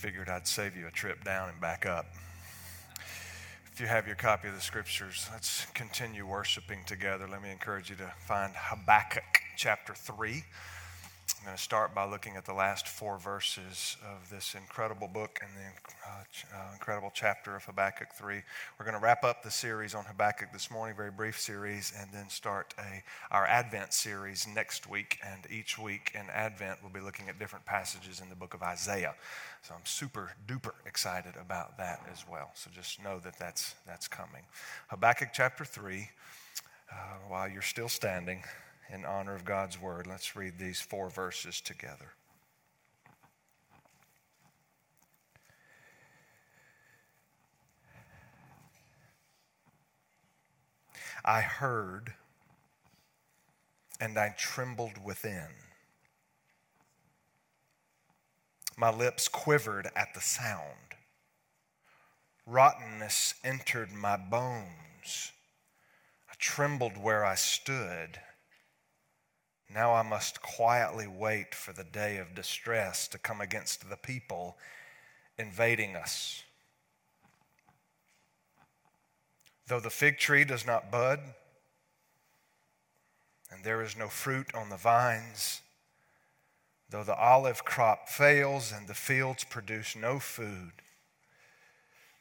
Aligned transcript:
figured 0.00 0.30
I'd 0.30 0.46
save 0.46 0.78
you 0.78 0.86
a 0.86 0.90
trip 0.90 1.24
down 1.24 1.50
and 1.50 1.60
back 1.60 1.84
up. 1.84 2.06
If 3.70 3.78
you 3.78 3.86
have 3.86 4.06
your 4.06 4.16
copy 4.16 4.48
of 4.48 4.54
the 4.54 4.60
scriptures, 4.62 5.28
let's 5.30 5.66
continue 5.74 6.26
worshiping 6.26 6.78
together. 6.86 7.28
Let 7.28 7.42
me 7.42 7.50
encourage 7.50 7.90
you 7.90 7.96
to 7.96 8.10
find 8.26 8.54
Habakkuk 8.56 9.42
chapter 9.58 9.92
3. 9.92 10.42
I'm 11.40 11.46
going 11.46 11.56
to 11.56 11.62
start 11.62 11.94
by 11.94 12.04
looking 12.04 12.36
at 12.36 12.44
the 12.44 12.52
last 12.52 12.86
four 12.86 13.16
verses 13.16 13.96
of 14.04 14.28
this 14.28 14.54
incredible 14.54 15.08
book 15.08 15.40
and 15.40 15.50
the 15.56 15.70
uh, 16.06 16.22
ch- 16.30 16.44
uh, 16.54 16.74
incredible 16.74 17.10
chapter 17.14 17.56
of 17.56 17.64
Habakkuk 17.64 18.08
3. 18.12 18.42
We're 18.78 18.84
going 18.84 18.94
to 18.94 19.02
wrap 19.02 19.24
up 19.24 19.42
the 19.42 19.50
series 19.50 19.94
on 19.94 20.04
Habakkuk 20.04 20.52
this 20.52 20.70
morning, 20.70 20.94
very 20.94 21.10
brief 21.10 21.40
series, 21.40 21.94
and 21.98 22.10
then 22.12 22.28
start 22.28 22.74
a, 22.78 23.02
our 23.34 23.46
Advent 23.46 23.94
series 23.94 24.46
next 24.54 24.86
week. 24.86 25.16
And 25.26 25.50
each 25.50 25.78
week 25.78 26.12
in 26.14 26.28
Advent, 26.28 26.80
we'll 26.82 26.92
be 26.92 27.00
looking 27.00 27.30
at 27.30 27.38
different 27.38 27.64
passages 27.64 28.20
in 28.20 28.28
the 28.28 28.36
book 28.36 28.52
of 28.52 28.62
Isaiah. 28.62 29.14
So 29.62 29.72
I'm 29.72 29.86
super 29.86 30.32
duper 30.46 30.72
excited 30.84 31.36
about 31.40 31.78
that 31.78 32.02
as 32.12 32.22
well. 32.30 32.50
So 32.52 32.68
just 32.70 33.02
know 33.02 33.18
that 33.20 33.38
that's, 33.38 33.76
that's 33.86 34.08
coming. 34.08 34.42
Habakkuk 34.88 35.30
chapter 35.32 35.64
3, 35.64 36.06
uh, 36.92 36.94
while 37.28 37.48
you're 37.48 37.62
still 37.62 37.88
standing 37.88 38.42
in 38.92 39.04
honor 39.04 39.34
of 39.34 39.44
God's 39.44 39.80
word, 39.80 40.06
let's 40.06 40.34
read 40.34 40.58
these 40.58 40.80
four 40.80 41.10
verses 41.10 41.60
together. 41.60 42.12
I 51.24 51.40
heard 51.42 52.14
and 54.00 54.18
I 54.18 54.34
trembled 54.38 55.04
within. 55.04 55.48
My 58.76 58.90
lips 58.90 59.28
quivered 59.28 59.90
at 59.94 60.14
the 60.14 60.22
sound. 60.22 60.94
Rottenness 62.46 63.34
entered 63.44 63.92
my 63.92 64.16
bones. 64.16 65.32
I 66.30 66.34
trembled 66.38 66.96
where 66.96 67.24
I 67.24 67.34
stood. 67.34 68.18
Now 69.72 69.94
I 69.94 70.02
must 70.02 70.42
quietly 70.42 71.06
wait 71.06 71.54
for 71.54 71.72
the 71.72 71.84
day 71.84 72.16
of 72.16 72.34
distress 72.34 73.06
to 73.08 73.18
come 73.18 73.40
against 73.40 73.88
the 73.88 73.96
people 73.96 74.58
invading 75.38 75.94
us. 75.94 76.42
Though 79.68 79.78
the 79.78 79.90
fig 79.90 80.18
tree 80.18 80.44
does 80.44 80.66
not 80.66 80.90
bud, 80.90 81.20
and 83.52 83.62
there 83.62 83.80
is 83.80 83.96
no 83.96 84.08
fruit 84.08 84.52
on 84.54 84.70
the 84.70 84.76
vines, 84.76 85.60
though 86.88 87.04
the 87.04 87.14
olive 87.14 87.64
crop 87.64 88.08
fails 88.08 88.72
and 88.72 88.88
the 88.88 88.94
fields 88.94 89.44
produce 89.44 89.94
no 89.94 90.18
food, 90.18 90.72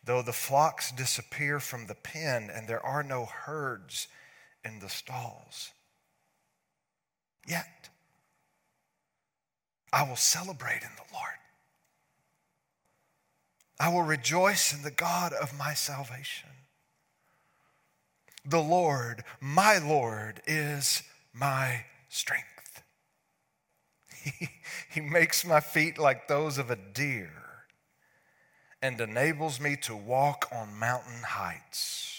though 0.03 0.21
the 0.21 0.33
flocks 0.33 0.91
disappear 0.91 1.59
from 1.59 1.87
the 1.87 1.95
pen 1.95 2.51
and 2.53 2.67
there 2.67 2.85
are 2.85 3.03
no 3.03 3.25
herds 3.25 4.07
in 4.63 4.79
the 4.79 4.89
stalls 4.89 5.71
yet. 7.47 7.89
I 9.91 10.07
will 10.07 10.15
celebrate 10.15 10.83
in 10.83 10.89
the 10.95 11.13
Lord. 11.13 11.29
I 13.79 13.89
will 13.89 14.03
rejoice 14.03 14.73
in 14.73 14.83
the 14.83 14.91
God 14.91 15.33
of 15.33 15.57
my 15.57 15.73
salvation. 15.73 16.49
The 18.45 18.61
Lord, 18.61 19.23
my 19.39 19.77
Lord, 19.77 20.41
is 20.45 21.03
my 21.33 21.85
strength. 22.09 22.45
He, 24.21 24.49
he 24.89 24.99
makes 24.99 25.45
my 25.45 25.61
feet 25.61 25.97
like 25.97 26.27
those 26.27 26.57
of 26.57 26.69
a 26.69 26.75
deer 26.75 27.31
and 28.81 28.99
enables 28.99 29.61
me 29.61 29.77
to 29.83 29.95
walk 29.95 30.49
on 30.51 30.77
mountain 30.77 31.23
heights. 31.23 32.18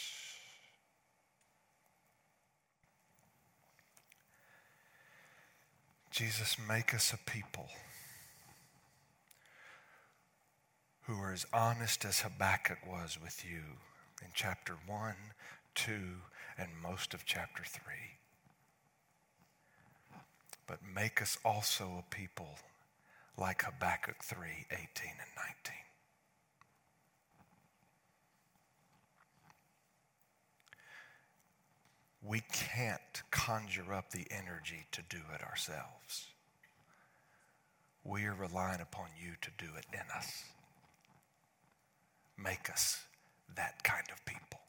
Jesus, 6.20 6.58
make 6.68 6.92
us 6.92 7.14
a 7.14 7.30
people 7.30 7.66
who 11.04 11.18
are 11.18 11.32
as 11.32 11.46
honest 11.50 12.04
as 12.04 12.20
Habakkuk 12.20 12.86
was 12.86 13.16
with 13.18 13.42
you 13.42 13.62
in 14.20 14.28
chapter 14.34 14.74
1, 14.86 15.14
2, 15.74 15.92
and 16.58 16.68
most 16.82 17.14
of 17.14 17.24
chapter 17.24 17.62
3. 17.64 17.94
But 20.66 20.80
make 20.94 21.22
us 21.22 21.38
also 21.42 22.04
a 22.04 22.14
people 22.14 22.58
like 23.38 23.62
Habakkuk 23.62 24.22
3, 24.22 24.66
18 24.70 24.76
and 24.76 25.32
19. 25.64 25.89
We 32.30 32.42
can't 32.52 33.22
conjure 33.32 33.92
up 33.92 34.12
the 34.12 34.24
energy 34.30 34.86
to 34.92 35.02
do 35.08 35.18
it 35.34 35.42
ourselves. 35.42 36.28
We 38.04 38.24
are 38.26 38.34
relying 38.34 38.80
upon 38.80 39.06
you 39.20 39.32
to 39.40 39.50
do 39.58 39.66
it 39.76 39.84
in 39.92 40.04
us. 40.16 40.44
Make 42.38 42.70
us 42.70 43.02
that 43.56 43.82
kind 43.82 44.06
of 44.12 44.24
people. 44.24 44.60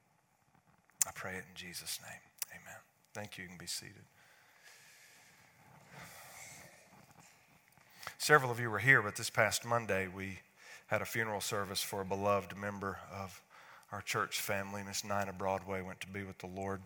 I 1.07 1.11
pray 1.13 1.33
it 1.33 1.43
in 1.47 1.55
Jesus' 1.55 1.99
name. 2.01 2.19
Amen. 2.49 2.79
Thank 3.13 3.37
you. 3.37 3.43
You 3.43 3.49
can 3.49 3.59
be 3.59 3.67
seated. 3.67 4.05
Several 8.17 8.49
of 8.49 8.59
you 8.59 8.71
were 8.71 8.79
here, 8.79 9.03
but 9.03 9.17
this 9.17 9.29
past 9.29 9.65
Monday 9.65 10.07
we 10.07 10.39
had 10.87 11.03
a 11.03 11.05
funeral 11.05 11.41
service 11.41 11.83
for 11.83 12.01
a 12.01 12.05
beloved 12.05 12.57
member 12.57 12.97
of 13.13 13.39
our 13.91 14.01
church 14.01 14.41
family. 14.41 14.81
Miss 14.83 15.03
Nina 15.03 15.33
Broadway 15.37 15.83
went 15.83 16.01
to 16.01 16.07
be 16.07 16.23
with 16.23 16.39
the 16.39 16.47
Lord. 16.47 16.81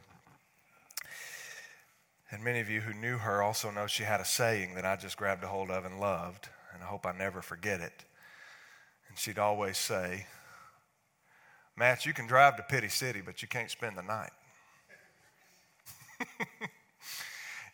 And 2.31 2.43
many 2.43 2.59
of 2.59 2.69
you 2.69 2.81
who 2.81 2.93
knew 2.93 3.17
her 3.19 3.41
also 3.41 3.69
know 3.69 3.87
she 3.87 4.03
had 4.03 4.19
a 4.19 4.25
saying 4.25 4.75
that 4.75 4.85
I 4.85 4.95
just 4.95 5.17
grabbed 5.17 5.43
a 5.43 5.47
hold 5.47 5.69
of 5.69 5.85
and 5.85 5.99
loved, 5.99 6.49
and 6.73 6.81
I 6.81 6.87
hope 6.87 7.05
I 7.05 7.11
never 7.11 7.41
forget 7.41 7.81
it. 7.81 8.03
And 9.07 9.17
she'd 9.17 9.37
always 9.39 9.77
say, 9.77 10.25
Matt, 11.77 12.05
you 12.05 12.13
can 12.13 12.25
drive 12.25 12.57
to 12.57 12.63
Pity 12.63 12.89
City, 12.89 13.21
but 13.23 13.41
you 13.41 13.47
can't 13.47 13.69
spend 13.69 13.97
the 13.97 14.01
night. 14.01 14.31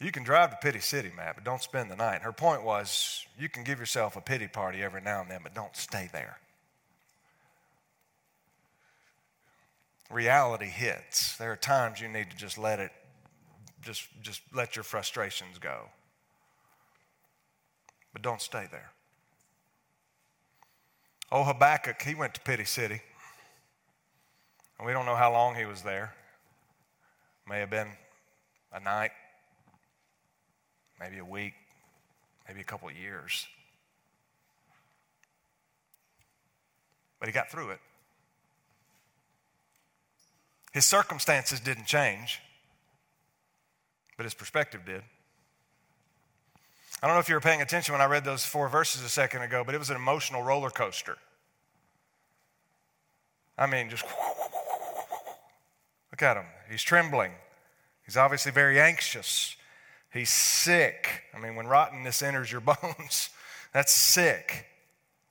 you 0.01 0.11
can 0.11 0.23
drive 0.23 0.49
to 0.49 0.57
Pity 0.57 0.79
City, 0.79 1.11
Matt, 1.15 1.35
but 1.35 1.43
don't 1.43 1.61
spend 1.61 1.89
the 1.89 1.95
night. 1.95 2.21
Her 2.21 2.33
point 2.33 2.63
was, 2.63 3.25
you 3.39 3.47
can 3.47 3.63
give 3.63 3.79
yourself 3.79 4.15
a 4.17 4.21
pity 4.21 4.47
party 4.47 4.83
every 4.83 5.01
now 5.01 5.21
and 5.21 5.29
then, 5.31 5.41
but 5.43 5.53
don't 5.53 5.75
stay 5.75 6.09
there. 6.11 6.37
Reality 10.09 10.65
hits. 10.65 11.37
There 11.37 11.51
are 11.51 11.57
times 11.57 12.01
you 12.01 12.09
need 12.09 12.31
to 12.31 12.37
just 12.37 12.57
let 12.57 12.79
it 12.79 12.91
just, 13.81 14.07
just 14.21 14.41
let 14.53 14.75
your 14.75 14.83
frustrations 14.83 15.57
go. 15.59 15.89
But 18.13 18.21
don't 18.21 18.41
stay 18.41 18.67
there. 18.71 18.91
Oh, 21.31 21.43
Habakkuk, 21.43 22.01
he 22.01 22.13
went 22.13 22.33
to 22.33 22.41
Pity 22.41 22.65
City. 22.65 23.01
And 24.77 24.85
we 24.85 24.93
don't 24.93 25.05
know 25.05 25.15
how 25.15 25.31
long 25.31 25.55
he 25.55 25.65
was 25.65 25.81
there. 25.81 26.13
May 27.47 27.59
have 27.59 27.69
been 27.69 27.87
a 28.73 28.79
night, 28.79 29.11
maybe 30.99 31.19
a 31.19 31.25
week, 31.25 31.53
maybe 32.47 32.61
a 32.61 32.65
couple 32.65 32.89
of 32.89 32.95
years. 32.95 33.47
But 37.19 37.29
he 37.29 37.33
got 37.33 37.49
through 37.49 37.71
it. 37.71 37.79
His 40.73 40.85
circumstances 40.85 41.59
didn't 41.59 41.85
change 41.85 42.39
but 44.21 44.25
his 44.25 44.35
perspective 44.35 44.81
did. 44.85 45.01
I 47.01 47.07
don't 47.07 47.15
know 47.15 47.21
if 47.21 47.27
you 47.27 47.33
were 47.33 47.41
paying 47.41 47.63
attention 47.63 47.91
when 47.91 48.01
I 48.03 48.05
read 48.05 48.23
those 48.23 48.45
four 48.45 48.69
verses 48.69 49.01
a 49.01 49.09
second 49.09 49.41
ago, 49.41 49.63
but 49.65 49.73
it 49.73 49.79
was 49.79 49.89
an 49.89 49.95
emotional 49.95 50.43
roller 50.43 50.69
coaster. 50.69 51.17
I 53.57 53.65
mean, 53.65 53.89
just 53.89 54.05
look 56.11 56.21
at 56.21 56.37
him. 56.37 56.45
He's 56.69 56.83
trembling. 56.83 57.31
He's 58.05 58.15
obviously 58.15 58.51
very 58.51 58.79
anxious. 58.79 59.55
He's 60.13 60.29
sick. 60.29 61.23
I 61.35 61.39
mean, 61.39 61.55
when 61.55 61.65
rottenness 61.65 62.21
enters 62.21 62.51
your 62.51 62.61
bones, 62.61 63.31
that's 63.73 63.91
sick. 63.91 64.67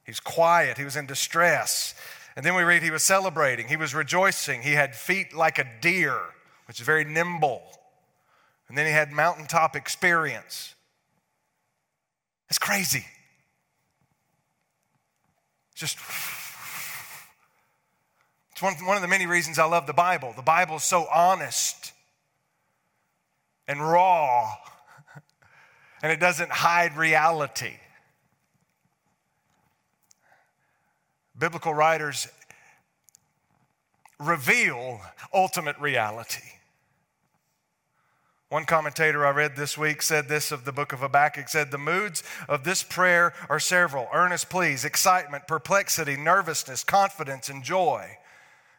He's 0.03 0.19
quiet. 0.19 0.79
He 0.79 0.85
was 0.85 0.97
in 0.97 1.07
distress. 1.07 1.95
And 2.35 2.45
then 2.45 2.57
we 2.57 2.65
read 2.65 2.83
he 2.83 2.91
was 2.91 3.05
celebrating. 3.05 3.69
He 3.69 3.77
was 3.77 3.95
rejoicing. 3.95 4.63
He 4.63 4.73
had 4.73 4.97
feet 4.97 5.33
like 5.33 5.61
a 5.61 5.67
deer, 5.81 6.19
which 6.67 6.81
is 6.81 6.87
very 6.87 7.05
nimble. 7.05 7.63
And 8.71 8.79
then 8.79 8.87
he 8.87 8.93
had 8.93 9.11
mountaintop 9.11 9.75
experience. 9.75 10.77
It's 12.49 12.59
crazy. 12.59 13.05
Just, 15.75 15.99
it's 18.53 18.63
one, 18.63 18.75
one 18.87 18.95
of 18.95 19.03
the 19.03 19.09
many 19.09 19.27
reasons 19.27 19.59
I 19.59 19.65
love 19.65 19.89
the 19.89 19.93
Bible. 19.93 20.33
The 20.37 20.43
Bible 20.43 20.77
is 20.77 20.85
so 20.85 21.09
honest 21.13 21.93
and 23.67 23.83
raw, 23.83 24.55
and 26.05 26.13
it 26.13 26.21
doesn't 26.21 26.53
hide 26.53 26.97
reality. 26.97 27.75
Biblical 31.37 31.75
writers 31.75 32.29
reveal 34.21 35.01
ultimate 35.35 35.77
reality. 35.81 36.60
One 38.51 38.65
commentator 38.65 39.25
I 39.25 39.31
read 39.31 39.55
this 39.55 39.79
week 39.79 40.03
said 40.03 40.29
this 40.29 40.51
of 40.51 40.65
the 40.65 40.73
book 40.73 40.93
of 40.93 40.99
Habakkuk 40.99 41.49
said 41.49 41.71
the 41.71 41.79
moods 41.79 42.25
of 42.49 42.65
this 42.65 42.83
prayer 42.83 43.33
are 43.49 43.61
several 43.61 44.09
earnest 44.13 44.51
pleas, 44.51 44.85
excitement, 44.85 45.47
perplexity, 45.47 46.17
nervousness, 46.17 46.83
confidence, 46.83 47.49
and 47.49 47.63
joy. 47.63 48.19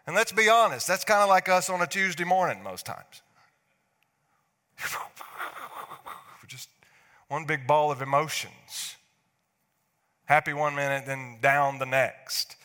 And 0.05 0.13
let's 0.13 0.33
be 0.33 0.49
honest, 0.49 0.87
that's 0.87 1.05
kind 1.05 1.23
of 1.23 1.29
like 1.29 1.47
us 1.47 1.69
on 1.69 1.81
a 1.81 1.87
Tuesday 1.87 2.25
morning 2.25 2.61
most 2.61 2.85
times. 2.85 3.21
Just 6.47 6.67
one 7.29 7.45
big 7.45 7.65
ball 7.65 7.93
of 7.93 8.01
emotions. 8.01 8.97
Happy 10.25 10.51
one 10.51 10.75
minute, 10.75 11.05
then 11.05 11.37
down 11.41 11.79
the 11.79 11.85
next. 11.85 12.57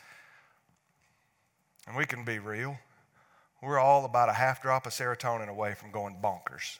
And 1.87 1.95
we 1.95 2.05
can 2.05 2.25
be 2.25 2.37
real. 2.37 2.77
We're 3.61 3.79
all 3.79 4.03
about 4.03 4.27
a 4.27 4.33
half 4.33 4.61
drop 4.61 4.85
of 4.85 4.91
serotonin 4.91 5.47
away 5.47 5.73
from 5.73 5.91
going 5.91 6.17
bonkers. 6.21 6.79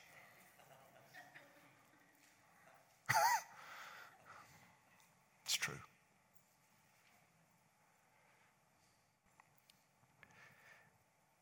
it's 5.46 5.56
true. 5.56 5.74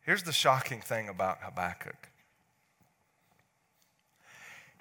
Here's 0.01 0.23
the 0.23 0.33
shocking 0.33 0.81
thing 0.81 1.09
about 1.09 1.39
Habakkuk 1.41 2.09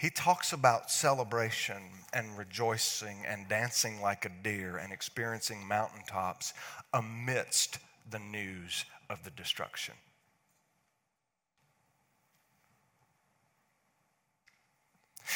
he 0.04 0.10
talks 0.10 0.52
about 0.52 0.90
celebration 0.90 1.82
and 2.12 2.36
rejoicing 2.36 3.25
and 3.26 3.48
dancing 3.48 4.02
like 4.02 4.25
a 4.25 4.31
deer 4.42 4.76
and 4.76 4.92
experiencing 4.92 5.66
mountaintops 5.66 6.52
amidst 6.92 7.78
the 8.10 8.19
news 8.19 8.84
of 9.08 9.25
the 9.25 9.31
destruction. 9.31 9.94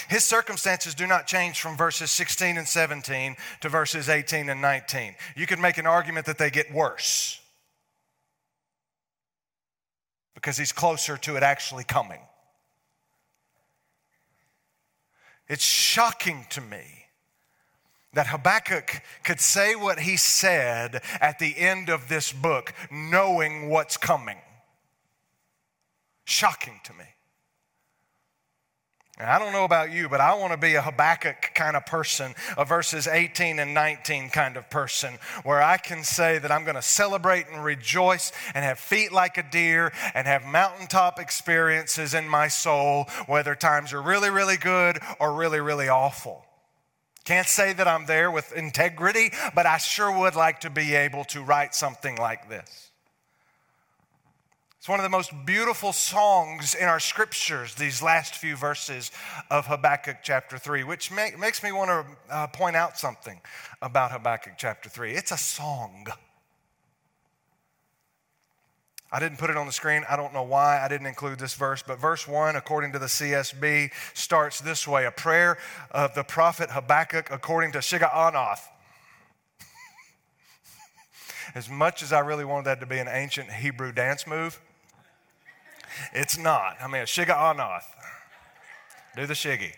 His 0.08 0.24
circumstances 0.24 0.94
do 0.94 1.06
not 1.06 1.26
change 1.26 1.60
from 1.60 1.76
verses 1.76 2.10
16 2.10 2.56
and 2.58 2.68
17 2.68 3.36
to 3.60 3.68
verses 3.68 4.08
18 4.08 4.48
and 4.48 4.60
19. 4.60 5.14
You 5.36 5.46
could 5.46 5.58
make 5.58 5.78
an 5.78 5.86
argument 5.86 6.26
that 6.26 6.38
they 6.38 6.50
get 6.50 6.72
worse 6.72 7.40
because 10.34 10.56
he's 10.56 10.72
closer 10.72 11.16
to 11.16 11.36
it 11.36 11.42
actually 11.42 11.84
coming. 11.84 12.20
It's 15.48 15.64
shocking 15.64 16.46
to 16.50 16.60
me 16.60 16.84
that 18.12 18.28
Habakkuk 18.28 19.02
could 19.24 19.40
say 19.40 19.74
what 19.74 20.00
he 20.00 20.16
said 20.16 21.02
at 21.20 21.38
the 21.38 21.56
end 21.58 21.88
of 21.88 22.08
this 22.08 22.32
book, 22.32 22.72
knowing 22.90 23.68
what's 23.68 23.96
coming. 23.96 24.38
Shocking 26.24 26.80
to 26.84 26.92
me. 26.94 27.04
I 29.26 29.40
don't 29.40 29.52
know 29.52 29.64
about 29.64 29.90
you, 29.90 30.08
but 30.08 30.20
I 30.20 30.34
want 30.34 30.52
to 30.52 30.56
be 30.56 30.76
a 30.76 30.82
Habakkuk 30.82 31.50
kind 31.54 31.76
of 31.76 31.84
person, 31.86 32.34
a 32.56 32.64
verses 32.64 33.08
18 33.08 33.58
and 33.58 33.74
19 33.74 34.30
kind 34.30 34.56
of 34.56 34.70
person, 34.70 35.14
where 35.42 35.60
I 35.60 35.76
can 35.76 36.04
say 36.04 36.38
that 36.38 36.52
I'm 36.52 36.62
going 36.62 36.76
to 36.76 36.82
celebrate 36.82 37.46
and 37.48 37.64
rejoice 37.64 38.30
and 38.54 38.64
have 38.64 38.78
feet 38.78 39.10
like 39.10 39.36
a 39.36 39.42
deer 39.42 39.92
and 40.14 40.28
have 40.28 40.44
mountaintop 40.44 41.18
experiences 41.18 42.14
in 42.14 42.28
my 42.28 42.46
soul, 42.46 43.06
whether 43.26 43.56
times 43.56 43.92
are 43.92 44.02
really, 44.02 44.30
really 44.30 44.56
good 44.56 45.00
or 45.18 45.32
really, 45.32 45.60
really 45.60 45.88
awful. 45.88 46.44
Can't 47.24 47.48
say 47.48 47.72
that 47.72 47.88
I'm 47.88 48.06
there 48.06 48.30
with 48.30 48.52
integrity, 48.52 49.32
but 49.54 49.66
I 49.66 49.78
sure 49.78 50.16
would 50.16 50.36
like 50.36 50.60
to 50.60 50.70
be 50.70 50.94
able 50.94 51.24
to 51.24 51.42
write 51.42 51.74
something 51.74 52.16
like 52.16 52.48
this. 52.48 52.90
It's 54.78 54.88
one 54.88 55.00
of 55.00 55.02
the 55.02 55.10
most 55.10 55.32
beautiful 55.44 55.92
songs 55.92 56.76
in 56.76 56.84
our 56.84 57.00
scriptures, 57.00 57.74
these 57.74 58.00
last 58.00 58.36
few 58.36 58.54
verses 58.54 59.10
of 59.50 59.66
Habakkuk 59.66 60.18
chapter 60.22 60.56
3, 60.56 60.84
which 60.84 61.10
make, 61.10 61.36
makes 61.36 61.64
me 61.64 61.72
want 61.72 61.90
to 61.90 62.32
uh, 62.32 62.46
point 62.46 62.76
out 62.76 62.96
something 62.96 63.40
about 63.82 64.12
Habakkuk 64.12 64.52
chapter 64.56 64.88
3. 64.88 65.14
It's 65.14 65.32
a 65.32 65.36
song. 65.36 66.06
I 69.10 69.18
didn't 69.18 69.38
put 69.38 69.50
it 69.50 69.56
on 69.56 69.66
the 69.66 69.72
screen. 69.72 70.04
I 70.08 70.14
don't 70.14 70.32
know 70.32 70.44
why 70.44 70.80
I 70.80 70.86
didn't 70.86 71.08
include 71.08 71.40
this 71.40 71.54
verse, 71.54 71.82
but 71.84 71.98
verse 71.98 72.28
1, 72.28 72.54
according 72.54 72.92
to 72.92 73.00
the 73.00 73.06
CSB, 73.06 73.90
starts 74.14 74.60
this 74.60 74.86
way 74.86 75.06
A 75.06 75.10
prayer 75.10 75.58
of 75.90 76.14
the 76.14 76.22
prophet 76.22 76.70
Habakkuk 76.70 77.30
according 77.32 77.72
to 77.72 77.78
Shigionoth. 77.78 78.60
as 81.56 81.68
much 81.68 82.04
as 82.04 82.12
I 82.12 82.20
really 82.20 82.44
wanted 82.44 82.66
that 82.66 82.78
to 82.78 82.86
be 82.86 82.98
an 82.98 83.08
ancient 83.08 83.50
Hebrew 83.50 83.90
dance 83.90 84.24
move, 84.24 84.60
it's 86.12 86.38
not. 86.38 86.76
I 86.80 86.86
mean, 86.86 87.02
a 87.02 87.06
Shigionoth. 87.06 87.84
Do 89.16 89.26
the 89.26 89.34
shiggy. 89.34 89.72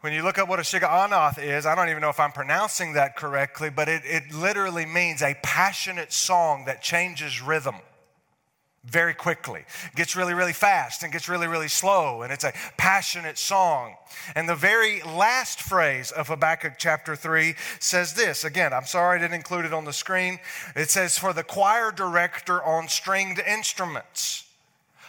When 0.00 0.12
you 0.12 0.22
look 0.22 0.38
up 0.38 0.48
what 0.48 0.60
a 0.60 0.62
Shigionoth 0.62 1.42
is, 1.42 1.66
I 1.66 1.74
don't 1.74 1.88
even 1.88 2.00
know 2.00 2.10
if 2.10 2.20
I'm 2.20 2.32
pronouncing 2.32 2.92
that 2.92 3.16
correctly, 3.16 3.70
but 3.70 3.88
it, 3.88 4.02
it 4.04 4.32
literally 4.32 4.86
means 4.86 5.22
a 5.22 5.34
passionate 5.42 6.12
song 6.12 6.66
that 6.66 6.82
changes 6.82 7.42
rhythm 7.42 7.76
very 8.86 9.14
quickly. 9.14 9.64
Gets 9.94 10.16
really, 10.16 10.34
really 10.34 10.52
fast 10.52 11.02
and 11.02 11.12
gets 11.12 11.28
really, 11.28 11.46
really 11.46 11.68
slow, 11.68 12.22
and 12.22 12.32
it's 12.32 12.44
a 12.44 12.52
passionate 12.76 13.36
song. 13.36 13.96
And 14.34 14.48
the 14.48 14.54
very 14.54 15.02
last 15.02 15.60
phrase 15.60 16.12
of 16.12 16.28
Habakkuk 16.28 16.74
chapter 16.78 17.16
3 17.16 17.54
says 17.80 18.14
this 18.14 18.44
again, 18.44 18.72
I'm 18.72 18.86
sorry 18.86 19.18
I 19.18 19.22
didn't 19.22 19.34
include 19.34 19.64
it 19.64 19.74
on 19.74 19.84
the 19.84 19.92
screen. 19.92 20.38
It 20.74 20.90
says, 20.90 21.18
For 21.18 21.32
the 21.32 21.42
choir 21.42 21.90
director 21.90 22.62
on 22.62 22.88
stringed 22.88 23.40
instruments. 23.40 24.45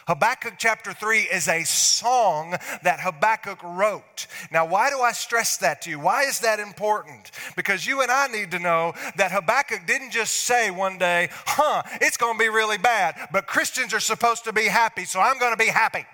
Habakkuk 0.08 0.54
chapter 0.56 0.94
3 0.94 1.20
is 1.20 1.48
a 1.48 1.64
song 1.64 2.56
that 2.82 3.00
Habakkuk 3.00 3.62
wrote. 3.62 4.26
Now, 4.50 4.64
why 4.64 4.88
do 4.88 5.02
I 5.02 5.12
stress 5.12 5.58
that 5.58 5.82
to 5.82 5.90
you? 5.90 6.00
Why 6.00 6.22
is 6.22 6.40
that 6.40 6.58
important? 6.60 7.30
Because 7.56 7.86
you 7.86 8.00
and 8.00 8.10
I 8.10 8.26
need 8.28 8.50
to 8.52 8.58
know 8.58 8.94
that 9.16 9.32
Habakkuk 9.32 9.86
didn't 9.86 10.12
just 10.12 10.32
say 10.32 10.70
one 10.70 10.96
day, 10.96 11.28
huh, 11.30 11.82
it's 12.00 12.16
going 12.16 12.38
to 12.38 12.42
be 12.42 12.48
really 12.48 12.78
bad, 12.78 13.16
but 13.32 13.46
Christians 13.46 13.92
are 13.92 14.00
supposed 14.00 14.44
to 14.44 14.52
be 14.54 14.64
happy, 14.64 15.04
so 15.04 15.20
I'm 15.20 15.38
going 15.38 15.52
to 15.52 15.58
be 15.58 15.70
happy. 15.70 16.06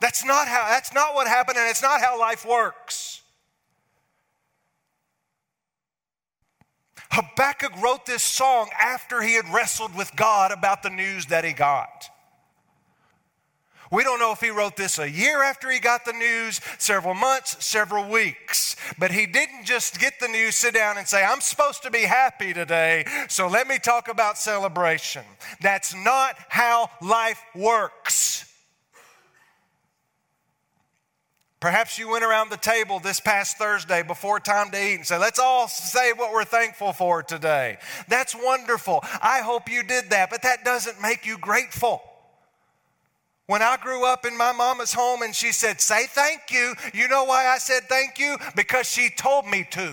That's 0.00 0.24
not 0.24 0.46
how 0.46 0.64
that's 0.68 0.94
not 0.94 1.16
what 1.16 1.26
happened 1.26 1.58
and 1.58 1.68
it's 1.68 1.82
not 1.82 2.00
how 2.00 2.20
life 2.20 2.46
works. 2.46 3.19
Habakkuk 7.10 7.80
wrote 7.82 8.06
this 8.06 8.22
song 8.22 8.70
after 8.78 9.20
he 9.20 9.34
had 9.34 9.52
wrestled 9.52 9.96
with 9.96 10.14
God 10.16 10.52
about 10.52 10.82
the 10.82 10.90
news 10.90 11.26
that 11.26 11.44
he 11.44 11.52
got. 11.52 12.08
We 13.90 14.04
don't 14.04 14.20
know 14.20 14.30
if 14.30 14.40
he 14.40 14.50
wrote 14.50 14.76
this 14.76 15.00
a 15.00 15.10
year 15.10 15.42
after 15.42 15.68
he 15.68 15.80
got 15.80 16.04
the 16.04 16.12
news, 16.12 16.60
several 16.78 17.14
months, 17.14 17.64
several 17.64 18.08
weeks. 18.08 18.76
But 18.98 19.10
he 19.10 19.26
didn't 19.26 19.64
just 19.64 19.98
get 19.98 20.20
the 20.20 20.28
news, 20.28 20.54
sit 20.54 20.74
down 20.74 20.96
and 20.96 21.08
say, 21.08 21.24
I'm 21.24 21.40
supposed 21.40 21.82
to 21.82 21.90
be 21.90 22.02
happy 22.02 22.52
today, 22.52 23.04
so 23.28 23.48
let 23.48 23.66
me 23.66 23.78
talk 23.78 24.06
about 24.08 24.38
celebration. 24.38 25.24
That's 25.60 25.92
not 25.92 26.36
how 26.48 26.90
life 27.02 27.42
works. 27.54 28.49
Perhaps 31.60 31.98
you 31.98 32.08
went 32.08 32.24
around 32.24 32.48
the 32.48 32.56
table 32.56 33.00
this 33.00 33.20
past 33.20 33.58
Thursday 33.58 34.02
before 34.02 34.40
time 34.40 34.70
to 34.70 34.82
eat 34.82 34.94
and 34.94 35.06
said, 35.06 35.18
Let's 35.18 35.38
all 35.38 35.68
say 35.68 36.14
what 36.14 36.32
we're 36.32 36.44
thankful 36.44 36.94
for 36.94 37.22
today. 37.22 37.76
That's 38.08 38.34
wonderful. 38.34 39.00
I 39.22 39.40
hope 39.40 39.70
you 39.70 39.82
did 39.82 40.08
that, 40.08 40.30
but 40.30 40.42
that 40.42 40.64
doesn't 40.64 41.02
make 41.02 41.26
you 41.26 41.36
grateful. 41.36 42.02
When 43.46 43.60
I 43.60 43.76
grew 43.76 44.06
up 44.06 44.24
in 44.24 44.38
my 44.38 44.52
mama's 44.52 44.94
home 44.94 45.20
and 45.20 45.34
she 45.34 45.52
said, 45.52 45.82
Say 45.82 46.06
thank 46.06 46.50
you, 46.50 46.74
you 46.94 47.08
know 47.08 47.24
why 47.24 47.46
I 47.46 47.58
said 47.58 47.82
thank 47.88 48.18
you? 48.18 48.38
Because 48.56 48.88
she 48.88 49.10
told 49.10 49.46
me 49.46 49.66
to, 49.72 49.92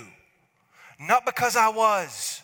not 1.02 1.26
because 1.26 1.58
I 1.58 1.68
was. 1.68 2.42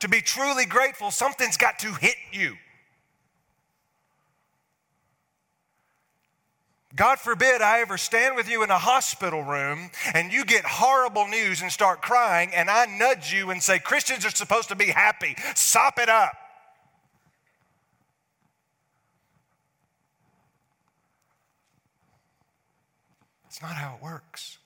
To 0.00 0.08
be 0.08 0.20
truly 0.22 0.64
grateful, 0.64 1.10
something's 1.10 1.56
got 1.56 1.78
to 1.80 1.92
hit 1.94 2.16
you. 2.32 2.56
God 6.96 7.18
forbid 7.18 7.60
I 7.60 7.80
ever 7.80 7.98
stand 7.98 8.34
with 8.34 8.50
you 8.50 8.62
in 8.62 8.70
a 8.70 8.78
hospital 8.78 9.42
room 9.42 9.90
and 10.14 10.32
you 10.32 10.44
get 10.44 10.64
horrible 10.64 11.28
news 11.28 11.60
and 11.60 11.70
start 11.70 12.00
crying, 12.00 12.50
and 12.54 12.70
I 12.70 12.86
nudge 12.86 13.32
you 13.32 13.50
and 13.50 13.62
say, 13.62 13.78
Christians 13.78 14.24
are 14.24 14.30
supposed 14.30 14.70
to 14.70 14.76
be 14.76 14.86
happy. 14.86 15.36
Sop 15.54 15.98
it 15.98 16.08
up. 16.08 16.32
It's 23.46 23.60
not 23.60 23.72
how 23.72 23.96
it 23.96 24.02
works. 24.02 24.58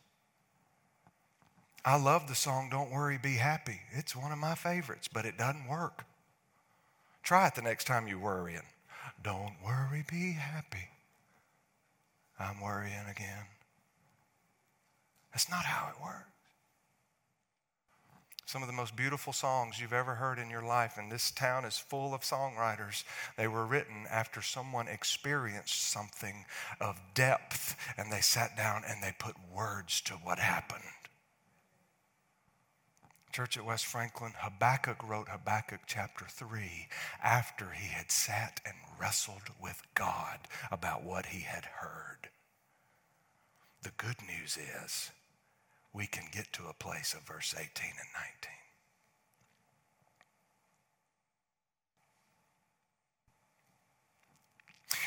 I 1.84 1.96
love 1.96 2.28
the 2.28 2.34
song 2.36 2.68
Don't 2.70 2.92
Worry, 2.92 3.18
Be 3.18 3.34
Happy. 3.34 3.80
It's 3.92 4.14
one 4.14 4.30
of 4.30 4.38
my 4.38 4.54
favorites, 4.54 5.08
but 5.12 5.24
it 5.24 5.36
doesn't 5.36 5.66
work. 5.66 6.04
Try 7.24 7.48
it 7.48 7.56
the 7.56 7.62
next 7.62 7.86
time 7.86 8.06
you're 8.06 8.18
worrying. 8.18 8.62
Don't 9.24 9.54
worry, 9.64 10.04
be 10.08 10.32
happy. 10.32 10.91
I'm 12.38 12.60
worrying 12.60 13.06
again. 13.10 13.46
That's 15.32 15.48
not 15.48 15.64
how 15.64 15.88
it 15.88 16.02
works. 16.02 16.26
Some 18.52 18.62
of 18.62 18.68
the 18.68 18.74
most 18.74 18.96
beautiful 18.96 19.32
songs 19.32 19.80
you've 19.80 19.94
ever 19.94 20.16
heard 20.16 20.38
in 20.38 20.50
your 20.50 20.62
life, 20.62 20.98
and 20.98 21.10
this 21.10 21.30
town 21.30 21.64
is 21.64 21.78
full 21.78 22.12
of 22.12 22.20
songwriters. 22.20 23.02
They 23.38 23.48
were 23.48 23.64
written 23.64 24.04
after 24.10 24.42
someone 24.42 24.88
experienced 24.88 25.90
something 25.90 26.44
of 26.78 27.00
depth, 27.14 27.76
and 27.96 28.12
they 28.12 28.20
sat 28.20 28.54
down 28.54 28.82
and 28.86 29.02
they 29.02 29.14
put 29.18 29.36
words 29.54 30.02
to 30.02 30.14
what 30.14 30.38
happened. 30.38 30.82
Church 33.32 33.56
at 33.56 33.64
West 33.64 33.86
Franklin, 33.86 34.32
Habakkuk 34.36 35.08
wrote 35.08 35.28
Habakkuk 35.28 35.80
chapter 35.86 36.26
3 36.28 36.88
after 37.24 37.70
he 37.70 37.88
had 37.88 38.10
sat 38.10 38.60
and 38.66 38.74
wrestled 39.00 39.48
with 39.60 39.82
God 39.94 40.40
about 40.70 41.02
what 41.02 41.26
he 41.26 41.40
had 41.40 41.64
heard. 41.64 42.28
The 43.82 43.92
good 43.96 44.16
news 44.28 44.58
is 44.58 45.10
we 45.94 46.06
can 46.06 46.24
get 46.30 46.52
to 46.52 46.68
a 46.68 46.74
place 46.74 47.14
of 47.14 47.22
verse 47.22 47.54
18 47.56 47.64
and 47.64 48.08
19. 48.14 48.52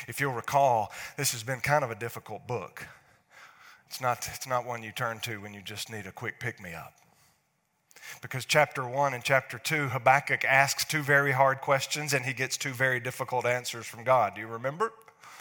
If 0.08 0.20
you'll 0.20 0.32
recall, 0.32 0.92
this 1.16 1.30
has 1.30 1.44
been 1.44 1.60
kind 1.60 1.84
of 1.84 1.92
a 1.92 1.96
difficult 1.96 2.46
book. 2.48 2.86
It's 3.86 4.00
not, 4.00 4.28
it's 4.34 4.48
not 4.48 4.66
one 4.66 4.82
you 4.82 4.90
turn 4.90 5.20
to 5.20 5.40
when 5.40 5.54
you 5.54 5.62
just 5.62 5.90
need 5.90 6.06
a 6.06 6.12
quick 6.12 6.40
pick 6.40 6.60
me 6.60 6.74
up. 6.74 6.94
Because 8.22 8.44
chapter 8.44 8.86
1 8.86 9.14
and 9.14 9.22
chapter 9.22 9.58
2, 9.58 9.88
Habakkuk 9.88 10.44
asks 10.44 10.84
two 10.84 11.02
very 11.02 11.32
hard 11.32 11.60
questions 11.60 12.12
and 12.12 12.24
he 12.24 12.32
gets 12.32 12.56
two 12.56 12.72
very 12.72 13.00
difficult 13.00 13.46
answers 13.46 13.86
from 13.86 14.04
God. 14.04 14.34
Do 14.34 14.40
you 14.40 14.46
remember? 14.46 14.92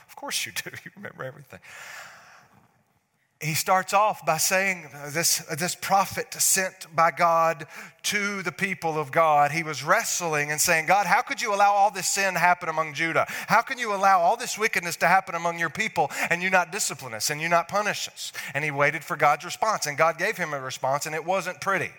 Of 0.08 0.16
course 0.16 0.46
you 0.46 0.52
do. 0.52 0.72
You 0.86 0.92
remember 0.96 1.24
everything 1.24 1.60
he 3.42 3.54
starts 3.54 3.94
off 3.94 4.26
by 4.26 4.38
saying 4.38 4.88
this, 5.10 5.40
this 5.58 5.76
prophet 5.76 6.34
sent 6.34 6.94
by 6.96 7.12
God 7.12 7.68
to 8.04 8.42
the 8.42 8.52
people 8.52 8.98
of 8.98 9.12
God, 9.12 9.52
he 9.52 9.64
was 9.64 9.84
wrestling 9.84 10.52
and 10.52 10.60
saying, 10.60 10.86
God, 10.86 11.06
how 11.06 11.22
could 11.22 11.42
you 11.42 11.54
allow 11.54 11.74
all 11.74 11.92
this 11.92 12.08
sin 12.08 12.34
to 12.34 12.40
happen 12.40 12.70
among 12.70 12.94
Judah? 12.94 13.26
How 13.48 13.62
can 13.62 13.78
you 13.78 13.94
allow 13.94 14.22
all 14.22 14.38
this 14.38 14.58
wickedness 14.58 14.96
to 14.98 15.08
happen 15.08 15.36
among 15.36 15.60
your 15.60 15.70
people 15.70 16.12
and 16.30 16.42
you 16.42 16.50
not 16.50 16.72
discipline 16.72 17.14
us 17.14 17.30
and 17.30 17.42
you 17.42 17.50
not 17.50 17.68
punish 17.68 18.08
us? 18.08 18.32
And 18.54 18.64
he 18.64 18.72
waited 18.72 19.04
for 19.04 19.18
God's 19.18 19.44
response, 19.44 19.86
and 19.86 19.98
God 19.98 20.18
gave 20.18 20.38
him 20.38 20.54
a 20.54 20.60
response, 20.60 21.06
and 21.06 21.14
it 21.14 21.26
wasn't 21.26 21.60
pretty. 21.60 21.92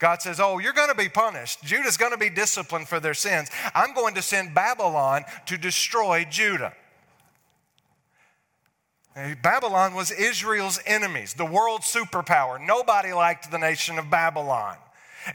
God 0.00 0.22
says, 0.22 0.40
Oh, 0.40 0.58
you're 0.58 0.72
going 0.72 0.88
to 0.88 0.94
be 0.96 1.08
punished. 1.08 1.62
Judah's 1.62 1.96
going 1.96 2.12
to 2.12 2.18
be 2.18 2.30
disciplined 2.30 2.88
for 2.88 2.98
their 2.98 3.14
sins. 3.14 3.50
I'm 3.74 3.94
going 3.94 4.14
to 4.14 4.22
send 4.22 4.54
Babylon 4.54 5.24
to 5.46 5.56
destroy 5.56 6.26
Judah. 6.28 6.72
Babylon 9.42 9.94
was 9.94 10.10
Israel's 10.10 10.80
enemies, 10.86 11.34
the 11.34 11.44
world 11.44 11.82
superpower. 11.82 12.64
Nobody 12.64 13.12
liked 13.12 13.50
the 13.50 13.58
nation 13.58 13.98
of 13.98 14.08
Babylon. 14.08 14.76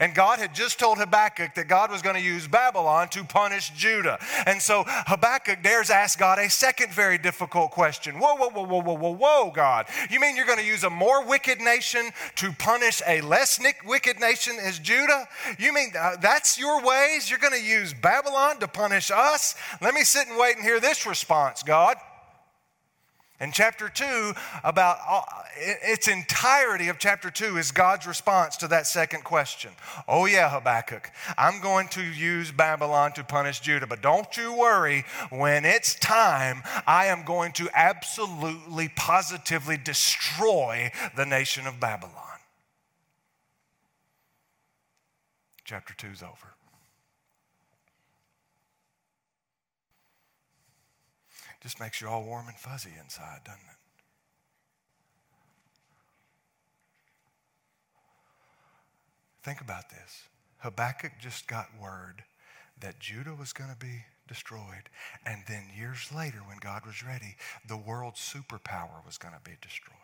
And 0.00 0.14
God 0.14 0.38
had 0.38 0.54
just 0.54 0.78
told 0.78 0.98
Habakkuk 0.98 1.54
that 1.54 1.68
God 1.68 1.90
was 1.90 2.02
going 2.02 2.16
to 2.16 2.22
use 2.22 2.46
Babylon 2.46 3.08
to 3.08 3.24
punish 3.24 3.70
Judah. 3.70 4.18
And 4.46 4.60
so 4.60 4.84
Habakkuk 4.86 5.62
dares 5.62 5.90
ask 5.90 6.18
God 6.18 6.38
a 6.38 6.50
second 6.50 6.92
very 6.92 7.18
difficult 7.18 7.70
question. 7.70 8.18
Whoa, 8.18 8.34
whoa, 8.36 8.50
whoa, 8.50 8.64
whoa, 8.64 8.82
whoa, 8.82 8.96
whoa, 8.96 9.14
whoa, 9.14 9.50
God. 9.54 9.86
You 10.10 10.20
mean 10.20 10.36
you're 10.36 10.46
going 10.46 10.58
to 10.58 10.64
use 10.64 10.84
a 10.84 10.90
more 10.90 11.24
wicked 11.24 11.60
nation 11.60 12.10
to 12.36 12.52
punish 12.52 13.02
a 13.06 13.20
less 13.20 13.60
wicked 13.86 14.20
nation 14.20 14.56
as 14.60 14.78
Judah? 14.78 15.26
You 15.58 15.72
mean 15.72 15.92
uh, 15.98 16.16
that's 16.20 16.58
your 16.58 16.82
ways? 16.82 17.30
You're 17.30 17.38
going 17.38 17.52
to 17.52 17.62
use 17.62 17.94
Babylon 17.94 18.58
to 18.60 18.68
punish 18.68 19.10
us? 19.10 19.54
Let 19.80 19.94
me 19.94 20.04
sit 20.04 20.28
and 20.28 20.38
wait 20.38 20.56
and 20.56 20.64
hear 20.64 20.80
this 20.80 21.06
response, 21.06 21.62
God. 21.62 21.96
And 23.38 23.52
chapter 23.52 23.90
2, 23.90 24.32
about 24.64 24.96
uh, 25.06 25.20
its 25.58 26.08
entirety 26.08 26.88
of 26.88 26.98
chapter 26.98 27.30
2 27.30 27.58
is 27.58 27.70
God's 27.70 28.06
response 28.06 28.56
to 28.58 28.68
that 28.68 28.86
second 28.86 29.24
question. 29.24 29.72
Oh, 30.08 30.24
yeah, 30.24 30.48
Habakkuk, 30.48 31.10
I'm 31.36 31.60
going 31.60 31.88
to 31.88 32.02
use 32.02 32.50
Babylon 32.50 33.12
to 33.12 33.24
punish 33.24 33.60
Judah, 33.60 33.86
but 33.86 34.00
don't 34.00 34.34
you 34.38 34.54
worry. 34.54 35.04
When 35.28 35.66
it's 35.66 35.96
time, 35.96 36.62
I 36.86 37.06
am 37.06 37.24
going 37.24 37.52
to 37.52 37.68
absolutely, 37.74 38.88
positively 38.96 39.76
destroy 39.76 40.90
the 41.14 41.26
nation 41.26 41.66
of 41.66 41.78
Babylon. 41.78 42.12
Chapter 45.64 45.92
2 45.94 46.06
is 46.06 46.22
over. 46.22 46.55
Just 51.66 51.80
makes 51.80 52.00
you 52.00 52.06
all 52.06 52.22
warm 52.22 52.46
and 52.46 52.56
fuzzy 52.56 52.92
inside, 53.02 53.40
doesn't 53.44 53.58
it? 53.58 53.76
Think 59.42 59.60
about 59.60 59.90
this. 59.90 60.28
Habakkuk 60.58 61.10
just 61.20 61.48
got 61.48 61.66
word 61.82 62.22
that 62.80 63.00
Judah 63.00 63.34
was 63.34 63.52
going 63.52 63.70
to 63.70 63.76
be 63.76 64.04
destroyed. 64.28 64.88
And 65.26 65.42
then 65.48 65.64
years 65.76 66.12
later, 66.14 66.38
when 66.46 66.58
God 66.60 66.86
was 66.86 67.02
ready, 67.04 67.34
the 67.66 67.76
world's 67.76 68.20
superpower 68.20 69.04
was 69.04 69.18
going 69.18 69.34
to 69.34 69.40
be 69.42 69.56
destroyed. 69.60 69.96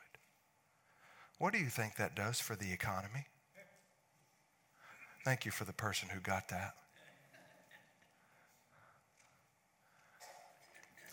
What 1.39 1.53
do 1.53 1.61
you 1.61 1.69
think 1.69 1.95
that 1.95 2.17
does 2.17 2.41
for 2.41 2.57
the 2.57 2.73
economy? 2.73 3.27
Thank 5.25 5.45
you 5.45 5.53
for 5.53 5.65
the 5.65 5.73
person 5.73 6.09
who 6.09 6.19
got 6.19 6.49
that. 6.49 6.75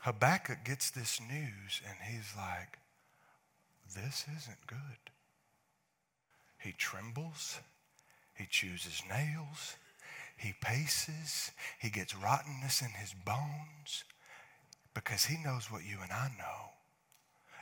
Habakkuk 0.10 0.66
gets 0.66 0.90
this 0.90 1.22
news 1.22 1.84
and 1.88 1.96
he's 2.12 2.34
like, 2.36 2.80
this 3.96 4.26
isn't 4.40 4.66
good. 4.66 5.12
He 6.58 6.72
trembles. 6.72 7.60
He 8.34 8.48
chews 8.50 8.86
his 8.86 9.04
nails. 9.08 9.76
He 10.36 10.56
paces. 10.62 11.52
He 11.80 11.92
gets 11.92 12.16
rottenness 12.16 12.82
in 12.82 12.90
his 13.00 13.14
bones 13.14 14.04
because 14.96 15.26
he 15.26 15.38
knows 15.44 15.72
what 15.72 15.86
you 15.86 15.98
and 16.02 16.12
I 16.12 16.30
know. 16.40 16.72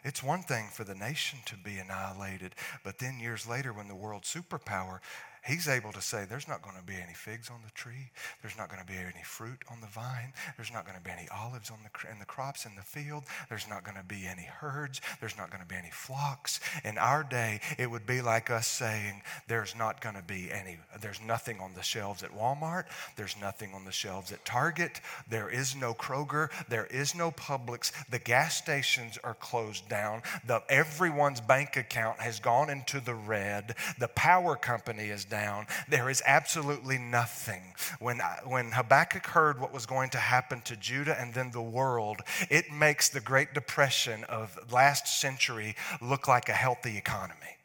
It's 0.05 0.23
one 0.23 0.41
thing 0.41 0.69
for 0.71 0.85
the 0.85 0.95
nation 0.95 1.39
to 1.47 1.57
be 1.57 1.79
annihilated, 1.79 2.55
but 2.81 2.99
then 2.99 3.19
years 3.19 3.45
later, 3.45 3.73
when 3.73 3.89
the 3.89 3.95
world 3.95 4.23
superpower 4.23 4.99
He's 5.47 5.69
able 5.69 5.93
to 5.93 6.01
say, 6.01 6.25
There's 6.27 6.47
not 6.47 6.61
going 6.61 6.75
to 6.75 6.83
be 6.83 6.95
any 6.95 7.13
figs 7.13 7.49
on 7.49 7.61
the 7.63 7.71
tree. 7.71 8.11
There's 8.41 8.57
not 8.57 8.69
going 8.69 8.81
to 8.81 8.87
be 8.87 8.97
any 8.97 9.23
fruit 9.23 9.63
on 9.71 9.79
the 9.79 9.87
vine. 9.87 10.33
There's 10.57 10.73
not 10.73 10.85
going 10.85 10.97
to 10.97 11.03
be 11.03 11.09
any 11.09 11.27
olives 11.29 11.71
on 11.71 11.77
the, 11.83 12.11
in 12.11 12.19
the 12.19 12.25
crops 12.25 12.65
in 12.65 12.75
the 12.75 12.81
field. 12.81 13.23
There's 13.47 13.67
not 13.69 13.85
going 13.85 13.95
to 13.95 14.03
be 14.03 14.27
any 14.27 14.43
herds. 14.43 14.99
There's 15.21 15.37
not 15.37 15.49
going 15.49 15.63
to 15.63 15.67
be 15.67 15.75
any 15.75 15.89
flocks. 15.89 16.59
In 16.83 16.97
our 16.97 17.23
day, 17.23 17.61
it 17.77 17.89
would 17.89 18.05
be 18.05 18.21
like 18.21 18.49
us 18.49 18.67
saying, 18.67 19.21
There's 19.47 19.73
not 19.73 20.01
going 20.01 20.15
to 20.15 20.21
be 20.21 20.51
any, 20.51 20.79
there's 20.99 21.21
nothing 21.21 21.61
on 21.61 21.73
the 21.75 21.83
shelves 21.83 22.23
at 22.23 22.35
Walmart. 22.35 22.83
There's 23.15 23.37
nothing 23.39 23.73
on 23.73 23.85
the 23.85 23.91
shelves 23.93 24.33
at 24.33 24.43
Target. 24.43 24.99
There 25.29 25.49
is 25.49 25.77
no 25.77 25.93
Kroger. 25.93 26.49
There 26.67 26.87
is 26.87 27.15
no 27.15 27.31
Publix. 27.31 27.93
The 28.09 28.19
gas 28.19 28.57
stations 28.57 29.17
are 29.23 29.35
closed 29.35 29.87
down. 29.87 30.23
The, 30.45 30.61
everyone's 30.67 31.39
bank 31.39 31.77
account 31.77 32.19
has 32.19 32.41
gone 32.41 32.69
into 32.69 32.99
the 32.99 33.15
red. 33.15 33.75
The 33.97 34.09
power 34.09 34.57
company 34.57 35.05
is 35.05 35.23
down 35.23 35.36
down. 35.37 35.67
There 35.87 36.09
is 36.09 36.23
absolutely 36.25 36.97
nothing. 36.97 37.75
When, 37.99 38.19
when 38.45 38.71
Habakkuk 38.71 39.27
heard 39.27 39.59
what 39.59 39.73
was 39.73 39.85
going 39.85 40.09
to 40.11 40.17
happen 40.17 40.61
to 40.61 40.75
Judah 40.75 41.19
and 41.19 41.33
then 41.33 41.51
the 41.51 41.61
world, 41.61 42.21
it 42.49 42.71
makes 42.71 43.09
the 43.09 43.19
Great 43.19 43.53
Depression 43.53 44.23
of 44.25 44.57
last 44.71 45.07
century 45.21 45.75
look 46.01 46.27
like 46.27 46.49
a 46.49 46.53
healthy 46.53 46.97
economy. 46.97 47.57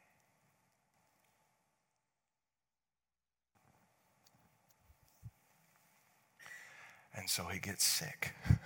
And 7.15 7.29
so 7.29 7.45
he 7.45 7.59
gets 7.59 7.85
sick. 7.85 8.35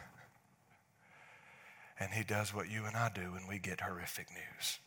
And 1.99 2.13
he 2.13 2.25
does 2.25 2.53
what 2.53 2.69
you 2.69 2.85
and 2.85 2.95
I 2.95 3.09
do 3.09 3.33
when 3.33 3.47
we 3.49 3.59
get 3.59 3.81
horrific 3.81 4.29
news. 4.31 4.81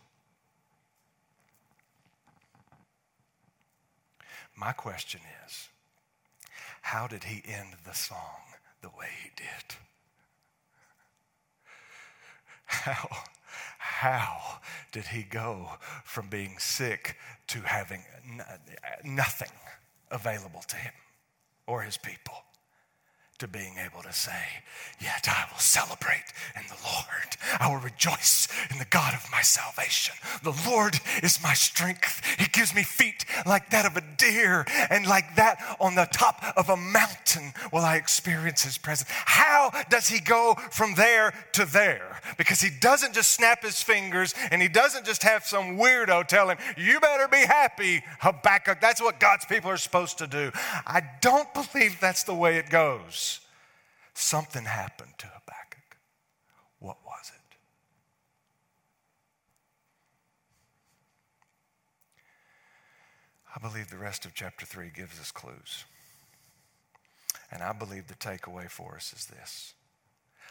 My 4.59 4.73
question 4.73 5.21
is 5.47 5.69
how 6.81 7.07
did 7.07 7.23
he 7.23 7.41
end 7.49 7.75
the 7.85 7.93
song 7.93 8.41
the 8.81 8.89
way 8.89 9.07
he 9.23 9.29
did? 9.37 9.75
How, 12.65 13.09
how 13.77 14.59
did 14.91 15.05
he 15.05 15.23
go 15.23 15.69
from 16.03 16.27
being 16.27 16.57
sick 16.59 17.17
to 17.47 17.61
having 17.61 18.03
nothing 19.03 19.51
available 20.11 20.61
to 20.67 20.75
him 20.75 20.93
or 21.65 21.81
his 21.81 21.97
people? 21.97 22.43
To 23.39 23.47
being 23.47 23.75
able 23.83 24.03
to 24.03 24.11
say, 24.11 24.63
Yet 24.99 25.27
I 25.29 25.45
will 25.49 25.59
celebrate 25.59 26.25
in 26.55 26.63
the 26.67 26.75
Lord. 26.83 27.37
I 27.59 27.69
will 27.69 27.79
rejoice 27.79 28.49
in 28.69 28.79
the 28.79 28.85
God 28.85 29.13
of 29.13 29.25
my 29.31 29.41
salvation. 29.41 30.15
The 30.43 30.55
Lord 30.69 30.99
is 31.23 31.41
my 31.41 31.53
strength. 31.53 32.21
He 32.37 32.47
gives 32.47 32.75
me 32.75 32.83
feet 32.83 33.23
like 33.45 33.69
that 33.69 33.85
of 33.85 33.95
a 33.95 34.03
deer, 34.17 34.65
and 34.89 35.07
like 35.07 35.37
that 35.37 35.77
on 35.79 35.95
the 35.95 36.07
top 36.11 36.43
of 36.57 36.67
a 36.67 36.75
mountain 36.75 37.53
will 37.71 37.79
I 37.81 37.95
experience 37.95 38.63
His 38.63 38.77
presence. 38.77 39.09
How 39.09 39.71
does 39.89 40.09
He 40.09 40.19
go 40.19 40.55
from 40.69 40.95
there 40.95 41.33
to 41.53 41.63
there? 41.63 42.19
Because 42.37 42.59
He 42.59 42.69
doesn't 42.69 43.13
just 43.13 43.31
snap 43.31 43.63
His 43.63 43.81
fingers 43.81 44.33
and 44.51 44.61
He 44.61 44.67
doesn't 44.67 45.05
just 45.05 45.23
have 45.23 45.45
some 45.45 45.77
weirdo 45.77 46.27
tell 46.27 46.49
Him, 46.49 46.57
You 46.75 46.99
better 46.99 47.29
be 47.29 47.37
happy, 47.37 48.03
Habakkuk. 48.19 48.81
That's 48.81 49.01
what 49.01 49.21
God's 49.21 49.45
people 49.45 49.71
are 49.71 49.77
supposed 49.77 50.17
to 50.17 50.27
do. 50.27 50.51
I 50.85 51.03
don't 51.21 51.47
believe 51.53 52.01
that's 52.01 52.23
the 52.23 52.35
way 52.35 52.57
it 52.57 52.69
goes. 52.69 53.28
Something 54.13 54.65
happened 54.65 55.13
to 55.17 55.27
Habakkuk. 55.27 55.97
What 56.79 56.97
was 57.05 57.31
it? 57.33 57.55
I 63.55 63.59
believe 63.59 63.89
the 63.89 63.97
rest 63.97 64.25
of 64.25 64.33
chapter 64.33 64.65
3 64.65 64.91
gives 64.95 65.19
us 65.19 65.31
clues. 65.31 65.85
And 67.51 67.63
I 67.63 67.73
believe 67.73 68.07
the 68.07 68.13
takeaway 68.15 68.69
for 68.69 68.95
us 68.95 69.13
is 69.13 69.25
this. 69.25 69.73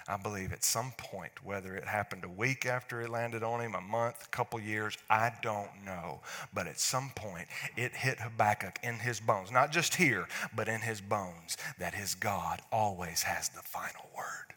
I 0.09 0.17
believe 0.17 0.55
at 0.55 0.65
some 0.65 0.93
point, 0.97 1.33
whether 1.45 1.77
it 1.77 1.85
happened 1.85 2.25
a 2.25 2.29
week 2.31 2.65
after 2.65 3.03
it 3.03 3.11
landed 3.11 3.43
on 3.43 3.61
him, 3.61 3.75
a 3.75 3.81
month, 3.81 4.25
a 4.25 4.29
couple 4.29 4.59
years, 4.59 4.97
I 5.11 5.33
don't 5.43 5.69
know. 5.85 6.21
But 6.55 6.67
at 6.67 6.81
some 6.81 7.12
point, 7.15 7.47
it 7.77 7.95
hit 7.95 8.19
Habakkuk 8.19 8.79
in 8.83 8.95
his 8.95 9.21
bones, 9.21 9.53
not 9.53 9.71
just 9.71 9.97
here, 9.97 10.27
but 10.57 10.67
in 10.67 10.81
his 10.81 11.03
bones, 11.03 11.59
that 11.79 11.95
his 11.95 12.15
God 12.15 12.62
always 12.73 13.23
has 13.25 13.50
the 13.50 13.61
final 13.61 14.09
word. 14.17 14.55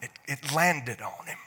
It, 0.00 0.10
it 0.26 0.54
landed 0.54 1.02
on 1.02 1.26
him. 1.26 1.38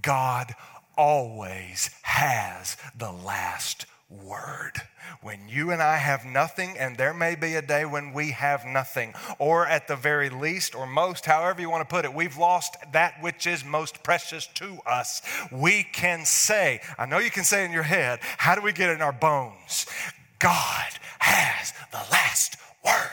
God 0.00 0.54
always 0.96 1.90
has 2.02 2.76
the 2.96 3.10
last 3.10 3.86
word. 3.86 3.94
When 5.20 5.48
you 5.48 5.70
and 5.70 5.82
I 5.82 5.96
have 5.96 6.24
nothing, 6.24 6.76
and 6.78 6.96
there 6.96 7.12
may 7.12 7.34
be 7.34 7.56
a 7.56 7.62
day 7.62 7.84
when 7.84 8.12
we 8.12 8.30
have 8.30 8.64
nothing, 8.64 9.14
or 9.38 9.66
at 9.66 9.88
the 9.88 9.96
very 9.96 10.30
least, 10.30 10.74
or 10.74 10.86
most, 10.86 11.26
however 11.26 11.60
you 11.60 11.68
want 11.68 11.86
to 11.86 11.94
put 11.94 12.04
it, 12.04 12.14
we've 12.14 12.38
lost 12.38 12.76
that 12.92 13.20
which 13.20 13.46
is 13.46 13.64
most 13.64 14.02
precious 14.02 14.46
to 14.54 14.78
us, 14.86 15.20
we 15.50 15.82
can 15.82 16.24
say, 16.24 16.80
I 16.96 17.06
know 17.06 17.18
you 17.18 17.30
can 17.30 17.44
say 17.44 17.64
in 17.64 17.72
your 17.72 17.82
head, 17.82 18.20
how 18.22 18.54
do 18.54 18.62
we 18.62 18.72
get 18.72 18.90
it 18.90 18.94
in 18.94 19.02
our 19.02 19.12
bones? 19.12 19.86
God 20.38 20.88
has 21.18 21.72
the 21.90 22.04
last 22.10 22.56
word. 22.84 23.10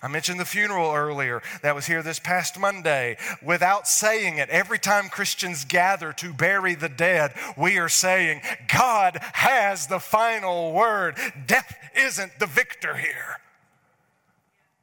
I 0.00 0.08
mentioned 0.08 0.38
the 0.38 0.44
funeral 0.44 0.92
earlier 0.92 1.42
that 1.62 1.74
was 1.74 1.86
here 1.86 2.02
this 2.02 2.20
past 2.20 2.58
Monday. 2.58 3.16
Without 3.42 3.88
saying 3.88 4.38
it, 4.38 4.48
every 4.48 4.78
time 4.78 5.08
Christians 5.08 5.64
gather 5.64 6.12
to 6.14 6.32
bury 6.32 6.74
the 6.74 6.88
dead, 6.88 7.34
we 7.56 7.78
are 7.78 7.88
saying, 7.88 8.40
God 8.72 9.18
has 9.32 9.88
the 9.88 9.98
final 9.98 10.72
word. 10.72 11.16
Death 11.46 11.76
isn't 11.96 12.38
the 12.38 12.46
victor 12.46 12.94
here. 12.96 13.40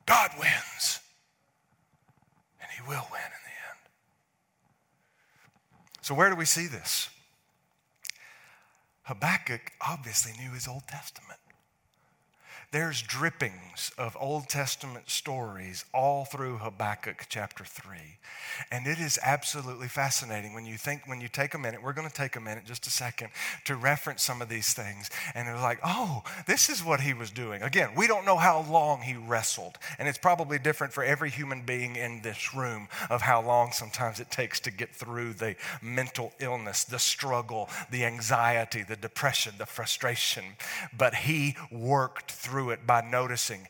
God 0.05 0.31
wins. 0.37 0.99
And 2.61 2.69
He 2.71 2.81
will 2.81 3.07
win 3.11 3.21
in 3.21 3.43
the 3.45 3.55
end. 3.71 3.79
So, 6.01 6.13
where 6.13 6.29
do 6.29 6.35
we 6.35 6.45
see 6.45 6.67
this? 6.67 7.09
Habakkuk 9.03 9.71
obviously 9.87 10.33
knew 10.39 10.51
his 10.51 10.67
Old 10.67 10.87
Testament. 10.87 11.39
There's 12.75 13.01
drippings 13.01 13.93
of 13.97 14.17
Old 14.19 14.49
Testament 14.49 15.09
stories 15.09 15.85
all 15.93 16.25
through 16.25 16.57
Habakkuk 16.57 17.27
chapter 17.29 17.63
3. 17.63 17.95
And 18.69 18.85
it 18.85 18.99
is 18.99 19.17
absolutely 19.23 19.87
fascinating 19.87 20.53
when 20.53 20.65
you 20.65 20.75
think, 20.75 21.03
when 21.05 21.21
you 21.21 21.29
take 21.29 21.53
a 21.53 21.57
minute, 21.57 21.81
we're 21.81 21.93
going 21.93 22.09
to 22.09 22.13
take 22.13 22.35
a 22.35 22.41
minute, 22.41 22.65
just 22.65 22.85
a 22.85 22.89
second, 22.89 23.29
to 23.63 23.77
reference 23.77 24.23
some 24.23 24.41
of 24.41 24.49
these 24.49 24.73
things. 24.73 25.09
And 25.33 25.47
it's 25.47 25.61
like, 25.61 25.79
oh, 25.85 26.23
this 26.47 26.69
is 26.69 26.83
what 26.83 26.99
he 26.99 27.13
was 27.13 27.31
doing. 27.31 27.61
Again, 27.61 27.91
we 27.95 28.07
don't 28.07 28.25
know 28.25 28.35
how 28.35 28.65
long 28.69 28.99
he 29.01 29.15
wrestled. 29.15 29.77
And 29.97 30.09
it's 30.09 30.17
probably 30.17 30.59
different 30.59 30.91
for 30.91 31.03
every 31.05 31.29
human 31.29 31.61
being 31.61 31.95
in 31.95 32.23
this 32.23 32.53
room 32.53 32.89
of 33.09 33.21
how 33.21 33.41
long 33.41 33.71
sometimes 33.71 34.19
it 34.19 34.31
takes 34.31 34.59
to 34.61 34.71
get 34.71 34.93
through 34.93 35.31
the 35.35 35.55
mental 35.81 36.33
illness, 36.41 36.83
the 36.83 36.99
struggle, 36.99 37.69
the 37.89 38.03
anxiety, 38.03 38.83
the 38.83 38.97
depression, 38.97 39.53
the 39.57 39.65
frustration. 39.65 40.43
But 40.97 41.15
he 41.15 41.55
worked 41.71 42.31
through 42.31 42.64
through 42.65 42.73
it 42.73 42.87
by 42.87 43.01
noticing 43.01 43.67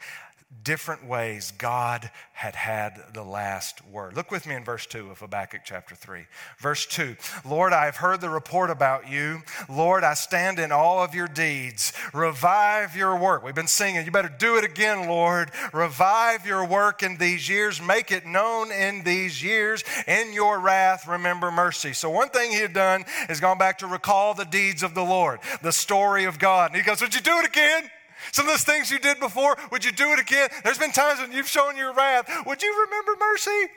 different 0.64 1.06
ways 1.06 1.52
God 1.58 2.10
had 2.32 2.56
had 2.56 2.98
the 3.14 3.24
last 3.24 3.86
word. 3.88 4.16
Look 4.16 4.32
with 4.32 4.48
me 4.48 4.56
in 4.56 4.64
verse 4.64 4.86
2 4.86 5.12
of 5.12 5.20
Habakkuk 5.20 5.62
chapter 5.66 5.96
3. 5.96 6.22
Verse 6.60 6.86
2 6.86 7.18
Lord, 7.44 7.74
I 7.74 7.86
have 7.86 7.98
heard 7.98 8.22
the 8.22 8.30
report 8.30 8.70
about 8.70 9.10
you. 9.10 9.42
Lord, 9.68 10.06
I 10.06 10.14
stand 10.14 10.60
in 10.60 10.72
all 10.72 11.04
of 11.04 11.14
your 11.14 11.28
deeds. 11.28 11.92
Revive 12.14 12.96
your 12.96 13.18
work. 13.18 13.44
We've 13.44 13.54
been 13.54 13.68
singing, 13.68 14.06
you 14.06 14.12
better 14.12 14.34
do 14.40 14.56
it 14.56 14.64
again, 14.64 15.10
Lord. 15.10 15.52
Revive 15.74 16.46
your 16.46 16.66
work 16.66 17.04
in 17.04 17.18
these 17.18 17.50
years. 17.50 17.82
Make 17.82 18.12
it 18.12 18.26
known 18.26 18.72
in 18.72 19.04
these 19.04 19.44
years. 19.44 19.84
In 20.08 20.32
your 20.32 20.60
wrath, 20.60 21.06
remember 21.06 21.52
mercy. 21.52 21.92
So, 21.92 22.10
one 22.10 22.30
thing 22.30 22.52
he 22.52 22.60
had 22.60 22.74
done 22.74 23.04
is 23.30 23.42
gone 23.42 23.58
back 23.58 23.80
to 23.80 23.88
recall 23.88 24.34
the 24.34 24.46
deeds 24.46 24.84
of 24.84 24.96
the 24.96 25.04
Lord, 25.04 25.42
the 25.62 25.74
story 25.74 26.24
of 26.24 26.40
God. 26.40 26.72
And 26.72 26.78
he 26.78 26.84
goes, 26.84 27.02
Would 27.02 27.14
you 27.14 27.22
do 27.22 27.38
it 27.40 27.46
again? 27.46 27.90
Some 28.32 28.46
of 28.46 28.54
those 28.54 28.64
things 28.64 28.92
you 28.92 29.00
did 29.00 29.20
before, 29.20 29.58
would 29.72 29.86
you 29.86 29.92
do 29.92 30.14
it 30.14 30.20
again? 30.20 30.50
There's 30.64 30.78
been 30.78 30.92
times 30.92 31.20
when 31.20 31.32
you've 31.32 31.48
shown 31.48 31.78
your 31.78 31.94
wrath. 31.94 32.30
Would 32.46 32.62
you 32.62 32.86
remember 32.86 33.12
mercy? 33.20 33.72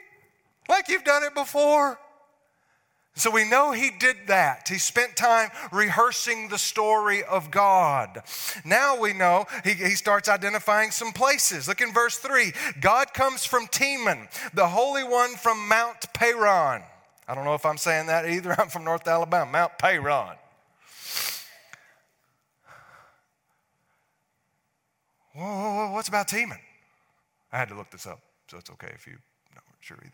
Like 0.67 0.87
you've 0.89 1.03
done 1.03 1.23
it 1.23 1.33
before. 1.33 1.99
So 3.15 3.29
we 3.29 3.43
know 3.43 3.73
he 3.73 3.91
did 3.99 4.15
that. 4.27 4.69
He 4.69 4.77
spent 4.77 5.17
time 5.17 5.49
rehearsing 5.73 6.47
the 6.47 6.57
story 6.57 7.21
of 7.25 7.51
God. 7.51 8.21
Now 8.63 8.97
we 8.97 9.11
know 9.11 9.45
he, 9.65 9.73
he, 9.73 9.95
starts 9.95 10.29
identifying 10.29 10.91
some 10.91 11.11
places. 11.11 11.67
Look 11.67 11.81
in 11.81 11.91
verse 11.91 12.17
3. 12.17 12.53
God 12.79 13.13
comes 13.13 13.43
from 13.43 13.67
Teman, 13.67 14.29
the 14.53 14.67
Holy 14.67 15.03
One 15.03 15.35
from 15.35 15.67
Mount 15.67 16.13
Paran. 16.13 16.83
I 17.27 17.35
don't 17.35 17.43
know 17.43 17.55
if 17.55 17.65
I'm 17.65 17.77
saying 17.77 18.07
that 18.07 18.27
either. 18.27 18.55
I'm 18.57 18.69
from 18.69 18.85
North 18.85 19.05
Alabama, 19.05 19.51
Mount 19.51 19.77
Paran. 19.77 20.37
Whoa, 25.45 25.87
whoa, 25.87 25.91
what's 25.91 26.07
about 26.07 26.27
Teman? 26.27 26.59
I 27.51 27.57
had 27.57 27.69
to 27.69 27.75
look 27.75 27.89
this 27.89 28.05
up, 28.05 28.19
so 28.49 28.57
it's 28.57 28.69
okay 28.71 28.91
if 28.93 29.07
you're 29.07 29.21
not 29.55 29.63
sure 29.79 29.97
either. 30.01 30.11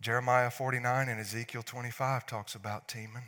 Jeremiah 0.00 0.50
49 0.50 1.08
and 1.08 1.20
Ezekiel 1.20 1.62
25 1.62 2.26
talks 2.26 2.54
about 2.54 2.88
Teman. 2.88 3.24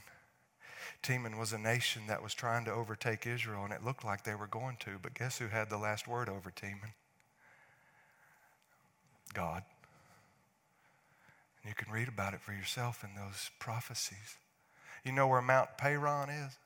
Teman 1.03 1.39
was 1.39 1.53
a 1.53 1.59
nation 1.59 2.03
that 2.09 2.23
was 2.23 2.33
trying 2.33 2.65
to 2.65 2.73
overtake 2.73 3.27
Israel, 3.27 3.65
and 3.65 3.73
it 3.73 3.85
looked 3.85 4.05
like 4.05 4.25
they 4.25 4.35
were 4.35 4.47
going 4.47 4.77
to, 4.81 4.93
but 5.03 5.15
guess 5.15 5.39
who 5.39 5.49
had 5.49 5.69
the 5.69 5.77
last 5.77 6.07
word 6.07 6.29
over 6.29 6.51
Teman? 6.51 6.95
God. 9.35 9.65
And 11.63 11.71
you 11.71 11.75
can 11.75 11.93
read 11.93 12.09
about 12.09 12.35
it 12.35 12.41
for 12.41 12.53
yourself 12.53 13.05
in 13.05 13.11
those 13.21 13.51
prophecies. 13.59 14.39
You 15.05 15.13
know 15.13 15.27
where 15.27 15.43
Mount 15.43 15.77
Paran 15.77 16.31
is? 16.31 16.57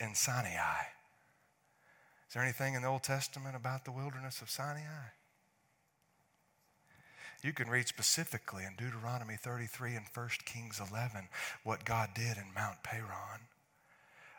In 0.00 0.14
Sinai. 0.14 0.82
Is 2.28 2.34
there 2.34 2.42
anything 2.42 2.74
in 2.74 2.82
the 2.82 2.88
Old 2.88 3.02
Testament 3.02 3.56
about 3.56 3.84
the 3.84 3.92
wilderness 3.92 4.40
of 4.40 4.50
Sinai? 4.50 5.10
You 7.42 7.52
can 7.52 7.68
read 7.68 7.88
specifically 7.88 8.64
in 8.64 8.76
Deuteronomy 8.76 9.36
33 9.36 9.96
and 9.96 10.06
1 10.12 10.28
Kings 10.44 10.80
11 10.90 11.28
what 11.64 11.84
God 11.84 12.10
did 12.14 12.36
in 12.36 12.54
Mount 12.54 12.82
Paran. 12.82 13.48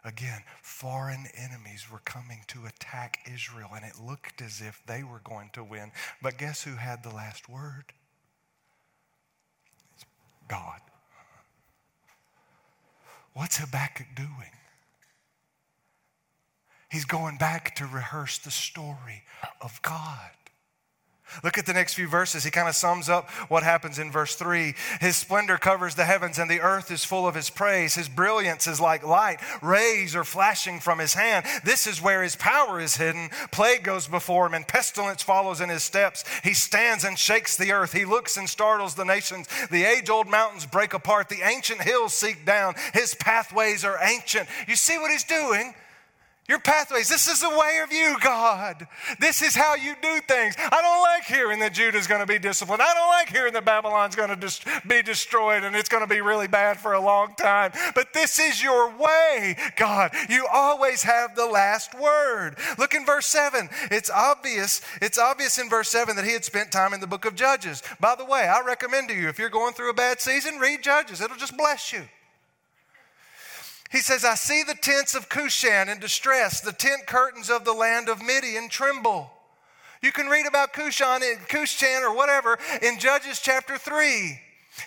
Again, 0.04 0.42
foreign 0.62 1.26
enemies 1.36 1.88
were 1.92 2.02
coming 2.06 2.42
to 2.48 2.66
attack 2.66 3.20
Israel, 3.32 3.70
and 3.76 3.86
it 3.86 4.00
looked 4.02 4.42
as 4.42 4.62
if 4.62 4.82
they 4.88 5.04
were 5.04 5.22
going 5.24 5.50
to 5.54 5.64
win. 5.64 5.92
But 6.22 6.38
guess 6.38 6.64
who 6.64 6.76
had 6.76 7.04
the 7.04 7.14
last 7.14 7.48
word? 7.48 7.86
It's 9.96 10.06
God. 10.48 10.80
What's 13.34 13.58
Habakkuk 13.58 14.08
doing? 14.16 14.52
He's 16.92 17.06
going 17.06 17.38
back 17.38 17.74
to 17.76 17.86
rehearse 17.86 18.38
the 18.38 18.52
story 18.52 19.24
of 19.62 19.82
God. 19.82 20.32
Look 21.42 21.58
at 21.58 21.66
the 21.66 21.72
next 21.72 21.94
few 21.94 22.10
verses. 22.10 22.44
He 22.44 22.52
kind 22.52 22.68
of 22.68 22.76
sums 22.76 23.08
up 23.08 23.30
what 23.48 23.64
happens 23.64 23.98
in 23.98 24.12
verse 24.12 24.36
3. 24.36 24.76
His 25.00 25.16
splendor 25.16 25.58
covers 25.58 25.96
the 25.96 26.04
heavens, 26.04 26.38
and 26.38 26.52
the 26.52 26.60
earth 26.60 26.92
is 26.92 27.06
full 27.06 27.26
of 27.26 27.36
his 27.36 27.50
praise. 27.50 27.96
His 27.96 28.10
brilliance 28.10 28.68
is 28.68 28.82
like 28.82 29.08
light. 29.08 29.40
Rays 29.62 30.18
are 30.18 30.26
flashing 30.26 30.82
from 30.82 31.00
his 31.00 31.14
hand. 31.14 31.46
This 31.64 31.88
is 31.88 32.02
where 32.02 32.24
his 32.24 32.36
power 32.36 32.82
is 32.82 32.98
hidden. 32.98 33.30
Plague 33.52 33.84
goes 33.84 34.08
before 34.08 34.48
him, 34.48 34.54
and 34.54 34.68
pestilence 34.68 35.24
follows 35.24 35.62
in 35.62 35.70
his 35.70 35.84
steps. 35.84 36.26
He 36.44 36.54
stands 36.54 37.06
and 37.06 37.18
shakes 37.18 37.56
the 37.56 37.72
earth. 37.72 37.94
He 37.94 38.04
looks 38.04 38.36
and 38.36 38.50
startles 38.50 38.96
the 38.96 39.06
nations. 39.06 39.48
The 39.72 39.86
age 39.86 40.10
old 40.10 40.28
mountains 40.28 40.66
break 40.66 40.94
apart. 40.94 41.30
The 41.30 41.48
ancient 41.48 41.82
hills 41.82 42.14
seek 42.14 42.46
down. 42.46 42.76
His 42.94 43.16
pathways 43.16 43.86
are 43.86 43.98
ancient. 44.02 44.50
You 44.68 44.76
see 44.76 44.98
what 44.98 45.12
he's 45.12 45.24
doing? 45.24 45.74
Your 46.50 46.60
pathways. 46.60 47.08
This 47.08 47.28
is 47.28 47.40
the 47.40 47.50
way 47.50 47.80
of 47.84 47.94
you, 47.94 48.18
God. 48.20 48.88
This 49.20 49.42
is 49.42 49.56
how 49.56 49.76
you 49.76 49.96
do 50.02 50.20
things. 50.28 50.56
I 50.58 50.82
don't 50.82 51.02
like 51.02 51.24
hearing 51.24 51.60
that 51.60 51.72
Judah's 51.72 52.08
going 52.08 52.20
to 52.20 52.28
be 52.28 52.40
disciplined. 52.40 52.82
I 52.82 52.94
don't 52.94 53.08
like 53.08 53.30
hearing 53.30 53.54
that 53.54 53.64
Babylon's 53.64 54.16
going 54.16 54.30
to 54.30 54.36
dis- 54.36 54.60
be 54.88 55.04
destroyed 55.04 55.64
and 55.64 55.76
it's 55.76 55.88
going 55.88 56.04
to 56.04 56.10
be 56.10 56.20
really 56.20 56.48
bad 56.48 56.80
for 56.80 56.94
a 56.94 57.00
long 57.00 57.36
time. 57.36 57.72
But 57.94 58.14
this 58.14 58.40
is 58.40 58.62
your 58.62 58.90
way, 58.90 59.56
God. 59.78 60.12
You 60.30 60.48
always 60.52 61.04
have 61.04 61.36
the 61.36 61.46
last 61.46 61.94
word. 61.98 62.58
Look 62.78 62.96
in 62.96 63.06
verse 63.06 63.28
7. 63.28 63.70
It's 63.92 64.10
obvious. 64.10 64.82
It's 65.00 65.20
obvious 65.20 65.60
in 65.60 65.70
verse 65.70 65.90
7 65.90 66.16
that 66.16 66.26
he 66.26 66.34
had 66.34 66.44
spent 66.44 66.72
time 66.72 66.94
in 66.94 67.00
the 67.00 67.08
book 67.08 67.26
of 67.26 67.36
Judges. 67.36 67.84
By 68.00 68.16
the 68.16 68.26
way, 68.26 68.48
I 68.48 68.62
recommend 68.66 69.10
to 69.10 69.16
you 69.16 69.30
if 69.30 69.38
you're 69.38 69.50
going 69.50 69.74
through 69.74 69.92
a 69.92 69.94
bad 69.94 70.20
season, 70.20 70.58
read 70.58 70.82
Judges. 70.82 71.22
It'll 71.22 71.38
just 71.38 71.56
bless 71.56 71.94
you. 71.94 72.02
He 73.92 74.00
says, 74.00 74.24
I 74.24 74.36
see 74.36 74.64
the 74.64 74.76
tents 74.76 75.16
of 75.16 75.28
Cushan 75.28 75.90
in 75.90 76.00
distress, 76.00 76.62
the 76.62 76.72
tent 76.72 77.06
curtains 77.08 77.50
of 77.50 77.66
the 77.66 77.74
land 77.74 78.08
of 78.08 78.22
Midian 78.22 78.70
tremble. 78.70 79.30
You 80.02 80.12
can 80.12 80.28
read 80.28 80.48
about 80.48 80.74
Cushan, 80.74 81.22
Cushan 81.48 82.02
or 82.02 82.16
whatever 82.16 82.58
in 82.82 83.00
Judges 83.00 83.40
chapter 83.40 83.78
3. 83.78 84.40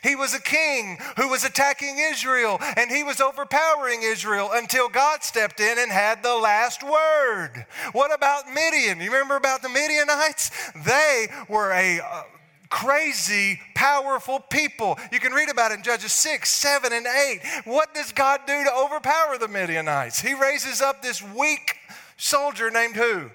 He 0.03 0.17
was 0.17 0.35
a 0.35 0.41
king 0.41 0.97
who 1.19 1.29
was 1.29 1.45
attacking 1.45 1.99
Israel 1.99 2.59
and 2.77 2.91
he 2.91 3.03
was 3.03 3.21
overpowering 3.21 4.03
Israel 4.03 4.51
until 4.53 4.89
God 4.89 5.23
stepped 5.23 5.61
in 5.61 5.79
and 5.79 5.93
had 5.93 6.23
the 6.23 6.35
last 6.35 6.83
word. 6.83 7.67
What 7.93 8.13
about 8.13 8.49
Midian? 8.49 9.01
You 9.01 9.13
remember 9.13 9.37
about 9.37 9.61
the 9.61 9.69
Midianites? 9.69 10.51
They 10.87 11.29
were 11.49 11.73
a 11.73 12.01
uh, 12.01 12.23
crazy, 12.71 13.61
powerful 13.75 14.41
people. 14.41 14.99
You 15.13 15.21
can 15.21 15.33
read 15.33 15.51
about 15.51 15.73
it 15.73 15.79
in 15.79 15.83
Judges 15.83 16.13
6, 16.13 16.49
7, 16.51 16.93
and 16.93 17.07
8. 17.07 17.41
What 17.65 17.95
does 17.95 18.13
God 18.13 18.41
do 18.47 18.65
to 18.65 18.73
overpower 18.75 19.39
the 19.39 19.49
Midianites? 19.49 20.21
He 20.21 20.35
raises 20.35 20.81
up 20.81 21.03
this 21.03 21.23
weak 21.23 21.77
soldier 22.17 22.71
named 22.71 22.97
who? 22.97 23.31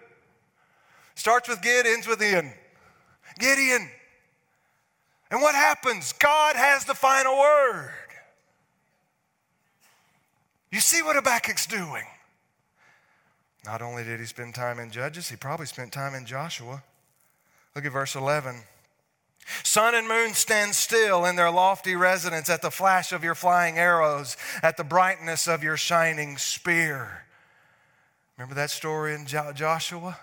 Starts 1.15 1.49
with 1.49 1.61
Gid, 1.61 1.85
ends 1.85 2.07
with 2.07 2.21
Ian. 2.21 2.53
Gideon. 3.37 3.89
And 5.31 5.41
what 5.41 5.55
happens? 5.55 6.13
God 6.13 6.55
has 6.55 6.85
the 6.85 6.95
final 6.95 7.37
word. 7.37 7.91
You 10.71 10.79
see 10.79 11.01
what 11.01 11.15
Habakkuk's 11.15 11.65
doing. 11.65 12.03
Not 13.65 13.81
only 13.81 14.03
did 14.03 14.19
he 14.19 14.25
spend 14.25 14.55
time 14.55 14.79
in 14.79 14.91
Judges, 14.91 15.29
he 15.29 15.35
probably 15.35 15.65
spent 15.65 15.91
time 15.91 16.13
in 16.13 16.25
Joshua. 16.25 16.83
Look 17.75 17.85
at 17.85 17.91
verse 17.91 18.15
11. 18.15 18.61
Sun 19.63 19.95
and 19.95 20.07
moon 20.07 20.33
stand 20.33 20.75
still 20.75 21.25
in 21.25 21.35
their 21.35 21.51
lofty 21.51 21.95
residence 21.95 22.49
at 22.49 22.61
the 22.61 22.71
flash 22.71 23.11
of 23.11 23.23
your 23.23 23.35
flying 23.35 23.77
arrows, 23.77 24.37
at 24.61 24.77
the 24.77 24.83
brightness 24.83 25.47
of 25.47 25.63
your 25.63 25.77
shining 25.77 26.37
spear. 26.37 27.25
Remember 28.37 28.55
that 28.55 28.69
story 28.69 29.13
in 29.13 29.25
Joshua? 29.25 30.17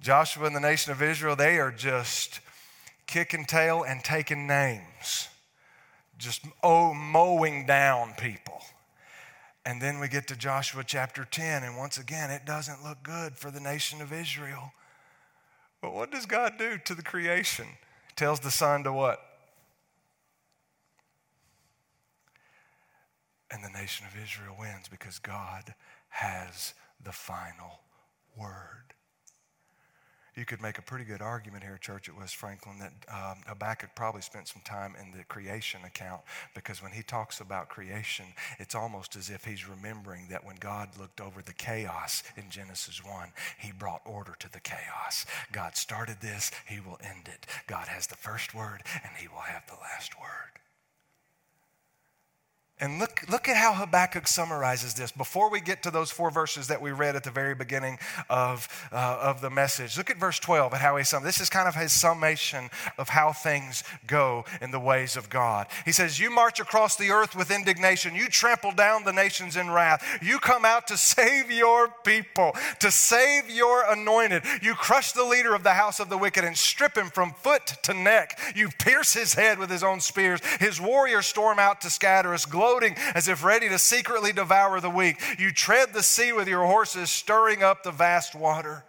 Joshua 0.00 0.46
and 0.46 0.56
the 0.56 0.60
nation 0.60 0.92
of 0.92 1.02
Israel, 1.02 1.36
they 1.36 1.58
are 1.58 1.70
just 1.70 2.40
kicking 3.06 3.44
tail 3.44 3.82
and 3.82 4.02
taking 4.02 4.46
names, 4.46 5.28
just 6.16 6.44
oh, 6.62 6.94
mowing 6.94 7.66
down 7.66 8.14
people. 8.18 8.60
And 9.66 9.80
then 9.80 10.00
we 10.00 10.08
get 10.08 10.26
to 10.28 10.36
Joshua 10.36 10.82
chapter 10.86 11.24
10, 11.24 11.62
and 11.62 11.76
once 11.76 11.98
again, 11.98 12.30
it 12.30 12.46
doesn't 12.46 12.82
look 12.82 13.02
good 13.02 13.36
for 13.36 13.50
the 13.50 13.60
nation 13.60 14.00
of 14.00 14.12
Israel. 14.12 14.72
But 15.82 15.92
what 15.92 16.10
does 16.10 16.24
God 16.26 16.54
do 16.58 16.78
to 16.78 16.94
the 16.94 17.02
creation? 17.02 17.66
Tells 18.20 18.40
the 18.40 18.50
sun 18.50 18.84
to 18.84 18.92
what? 18.92 19.18
And 23.50 23.64
the 23.64 23.70
nation 23.70 24.06
of 24.06 24.22
Israel 24.22 24.56
wins 24.60 24.88
because 24.90 25.18
God 25.18 25.74
has 26.10 26.74
the 27.02 27.12
final 27.12 27.80
word. 28.36 28.92
You 30.36 30.44
could 30.44 30.62
make 30.62 30.78
a 30.78 30.82
pretty 30.82 31.04
good 31.04 31.22
argument 31.22 31.64
here, 31.64 31.78
church, 31.78 32.08
at 32.08 32.16
West 32.16 32.36
Franklin, 32.36 32.78
that 32.78 32.92
um, 33.12 33.38
Habakkuk 33.46 33.90
probably 33.94 34.22
spent 34.22 34.48
some 34.48 34.62
time 34.64 34.94
in 35.00 35.16
the 35.16 35.24
creation 35.24 35.80
account 35.84 36.22
because 36.54 36.82
when 36.82 36.92
he 36.92 37.02
talks 37.02 37.40
about 37.40 37.68
creation, 37.68 38.26
it's 38.58 38.74
almost 38.74 39.16
as 39.16 39.30
if 39.30 39.44
he's 39.44 39.68
remembering 39.68 40.28
that 40.30 40.44
when 40.44 40.56
God 40.56 40.90
looked 40.98 41.20
over 41.20 41.42
the 41.42 41.52
chaos 41.52 42.22
in 42.36 42.50
Genesis 42.50 43.04
1, 43.04 43.32
he 43.58 43.72
brought 43.72 44.02
order 44.04 44.34
to 44.38 44.52
the 44.52 44.60
chaos. 44.60 45.26
God 45.52 45.76
started 45.76 46.20
this, 46.20 46.50
he 46.66 46.80
will 46.80 46.98
end 47.02 47.26
it. 47.26 47.46
God 47.66 47.88
has 47.88 48.06
the 48.06 48.16
first 48.16 48.54
word, 48.54 48.82
and 49.02 49.12
he 49.18 49.28
will 49.28 49.40
have 49.40 49.66
the 49.66 49.80
last 49.82 50.18
word. 50.18 50.60
And 52.80 52.98
look, 52.98 53.24
look 53.28 53.46
at 53.46 53.56
how 53.56 53.74
Habakkuk 53.74 54.26
summarizes 54.26 54.94
this 54.94 55.12
before 55.12 55.50
we 55.50 55.60
get 55.60 55.82
to 55.82 55.90
those 55.90 56.10
four 56.10 56.30
verses 56.30 56.68
that 56.68 56.80
we 56.80 56.92
read 56.92 57.14
at 57.14 57.24
the 57.24 57.30
very 57.30 57.54
beginning 57.54 57.98
of, 58.30 58.68
uh, 58.90 59.18
of 59.20 59.42
the 59.42 59.50
message. 59.50 59.98
Look 59.98 60.08
at 60.08 60.16
verse 60.16 60.38
12 60.38 60.72
and 60.72 60.80
how 60.80 60.96
he 60.96 61.04
sums. 61.04 61.24
This 61.24 61.42
is 61.42 61.50
kind 61.50 61.68
of 61.68 61.74
his 61.74 61.92
summation 61.92 62.70
of 62.96 63.10
how 63.10 63.32
things 63.32 63.84
go 64.06 64.46
in 64.62 64.70
the 64.70 64.80
ways 64.80 65.16
of 65.16 65.28
God. 65.28 65.66
He 65.84 65.92
says, 65.92 66.18
You 66.18 66.30
march 66.30 66.58
across 66.58 66.96
the 66.96 67.10
earth 67.10 67.36
with 67.36 67.50
indignation. 67.50 68.14
You 68.14 68.28
trample 68.28 68.72
down 68.72 69.04
the 69.04 69.12
nations 69.12 69.56
in 69.56 69.70
wrath. 69.70 70.02
You 70.22 70.38
come 70.38 70.64
out 70.64 70.86
to 70.88 70.96
save 70.96 71.50
your 71.50 71.88
people, 72.02 72.52
to 72.78 72.90
save 72.90 73.50
your 73.50 73.84
anointed. 73.92 74.42
You 74.62 74.74
crush 74.74 75.12
the 75.12 75.24
leader 75.24 75.54
of 75.54 75.64
the 75.64 75.74
house 75.74 76.00
of 76.00 76.08
the 76.08 76.16
wicked 76.18 76.44
and 76.44 76.56
strip 76.56 76.96
him 76.96 77.10
from 77.10 77.32
foot 77.32 77.66
to 77.82 77.92
neck. 77.92 78.38
You 78.56 78.70
pierce 78.78 79.12
his 79.12 79.34
head 79.34 79.58
with 79.58 79.68
his 79.68 79.82
own 79.82 80.00
spears. 80.00 80.40
His 80.58 80.80
warriors 80.80 81.26
storm 81.26 81.58
out 81.58 81.82
to 81.82 81.90
scatter 81.90 82.32
us 82.32 82.46
floating 82.70 82.94
as 83.16 83.26
if 83.26 83.42
ready 83.42 83.68
to 83.68 83.78
secretly 83.78 84.32
devour 84.32 84.80
the 84.80 84.90
weak. 84.90 85.20
You 85.38 85.52
tread 85.52 85.92
the 85.92 86.04
sea 86.04 86.32
with 86.32 86.46
your 86.46 86.66
horses, 86.66 87.10
stirring 87.10 87.64
up 87.64 87.82
the 87.82 87.90
vast 87.90 88.34
water. 88.34 88.84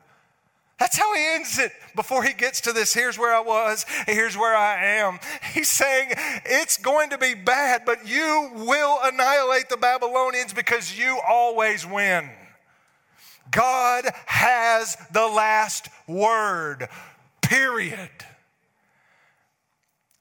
That's 0.78 0.98
how 0.98 1.14
he 1.16 1.24
ends 1.34 1.58
it 1.58 1.72
before 1.96 2.24
he 2.24 2.34
gets 2.34 2.62
to 2.62 2.74
this. 2.74 2.94
Here's 2.94 3.18
where 3.18 3.34
I 3.34 3.40
was, 3.40 3.86
here's 4.06 4.38
where 4.38 4.56
I 4.56 4.98
am. 4.98 5.20
He's 5.54 5.70
saying 5.70 6.10
it's 6.46 6.78
going 6.78 7.10
to 7.10 7.18
be 7.18 7.34
bad, 7.34 7.84
but 7.86 8.08
you 8.08 8.52
will 8.54 9.00
annihilate 9.04 9.70
the 9.70 9.78
Babylonians 9.78 10.54
because 10.54 10.98
you 10.98 11.20
always 11.28 11.86
win. 11.86 12.30
God 13.50 14.06
has 14.28 14.96
the 15.12 15.28
last 15.28 15.90
word, 16.08 16.88
period. 17.42 18.10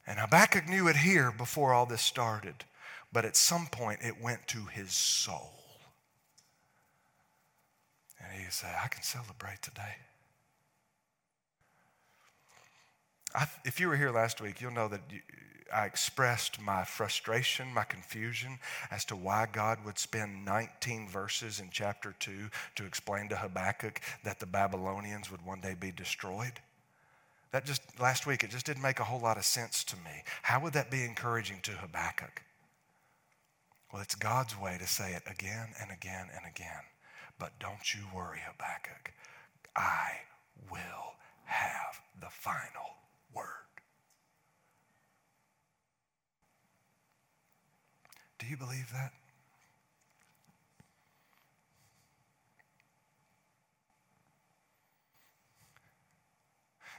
And 0.07 0.19
Habakkuk 0.19 0.67
knew 0.67 0.87
it 0.87 0.97
here 0.97 1.31
before 1.31 1.73
all 1.73 1.85
this 1.85 2.01
started 2.01 2.65
but 3.11 3.25
at 3.25 3.35
some 3.35 3.67
point 3.67 3.99
it 4.01 4.21
went 4.21 4.47
to 4.47 4.65
his 4.65 4.93
soul. 4.93 5.53
And 8.19 8.41
he 8.41 8.49
said, 8.49 8.75
I 8.83 8.87
can 8.87 9.03
celebrate 9.03 9.61
today. 9.61 9.95
I, 13.33 13.47
if 13.65 13.79
you 13.79 13.87
were 13.87 13.95
here 13.95 14.11
last 14.11 14.41
week, 14.41 14.61
you'll 14.61 14.71
know 14.71 14.87
that 14.89 15.01
you, 15.09 15.19
I 15.73 15.85
expressed 15.85 16.59
my 16.61 16.83
frustration, 16.83 17.73
my 17.73 17.83
confusion 17.83 18.59
as 18.89 19.05
to 19.05 19.15
why 19.15 19.47
God 19.51 19.79
would 19.85 19.97
spend 19.97 20.43
19 20.43 21.07
verses 21.07 21.59
in 21.59 21.69
chapter 21.71 22.13
2 22.19 22.49
to 22.75 22.85
explain 22.85 23.29
to 23.29 23.37
Habakkuk 23.37 24.01
that 24.23 24.39
the 24.39 24.45
Babylonians 24.45 25.31
would 25.31 25.45
one 25.45 25.61
day 25.61 25.75
be 25.79 25.91
destroyed. 25.91 26.59
That 27.51 27.65
just, 27.65 27.81
last 27.99 28.27
week, 28.27 28.43
it 28.43 28.49
just 28.49 28.65
didn't 28.65 28.81
make 28.81 28.99
a 28.99 29.05
whole 29.05 29.19
lot 29.19 29.37
of 29.37 29.45
sense 29.45 29.83
to 29.85 29.95
me. 29.97 30.23
How 30.41 30.59
would 30.61 30.73
that 30.73 30.91
be 30.91 31.03
encouraging 31.03 31.59
to 31.63 31.71
Habakkuk? 31.71 32.41
Well, 33.91 34.01
it's 34.01 34.15
God's 34.15 34.57
way 34.57 34.77
to 34.79 34.87
say 34.87 35.13
it 35.13 35.23
again 35.27 35.69
and 35.81 35.91
again 35.91 36.27
and 36.33 36.45
again. 36.49 36.83
But 37.37 37.59
don't 37.59 37.93
you 37.93 38.01
worry, 38.13 38.39
Habakkuk. 38.45 39.13
I 39.75 40.11
will 40.71 41.15
have 41.45 41.99
the 42.19 42.29
final 42.29 42.97
word. 43.33 43.45
Do 48.39 48.45
you 48.45 48.55
believe 48.55 48.91
that? 48.93 49.11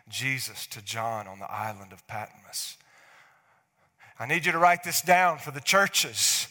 Jesus 0.09 0.67
to 0.67 0.83
John 0.83 1.27
on 1.27 1.39
the 1.39 1.51
island 1.51 1.93
of 1.93 2.07
Patmos. 2.07 2.77
I 4.19 4.27
need 4.27 4.45
you 4.45 4.53
to 4.53 4.59
write 4.59 4.85
this 4.85 5.01
down 5.01 5.39
for 5.39 5.53
the 5.53 5.61
churches. 5.61 6.42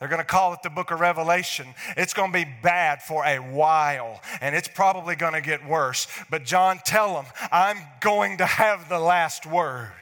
They're 0.00 0.08
going 0.08 0.18
to 0.18 0.24
call 0.24 0.54
it 0.54 0.62
the 0.62 0.70
book 0.70 0.90
of 0.90 1.00
Revelation. 1.00 1.74
It's 1.94 2.14
going 2.14 2.32
to 2.32 2.38
be 2.44 2.50
bad 2.62 3.02
for 3.02 3.22
a 3.24 3.38
while, 3.38 4.20
and 4.40 4.56
it's 4.56 4.66
probably 4.66 5.14
going 5.14 5.34
to 5.34 5.42
get 5.42 5.64
worse. 5.68 6.08
But, 6.30 6.44
John, 6.44 6.80
tell 6.84 7.14
them, 7.14 7.26
I'm 7.52 7.76
going 8.00 8.38
to 8.38 8.46
have 8.46 8.88
the 8.88 8.98
last 8.98 9.44
word. 9.44 9.92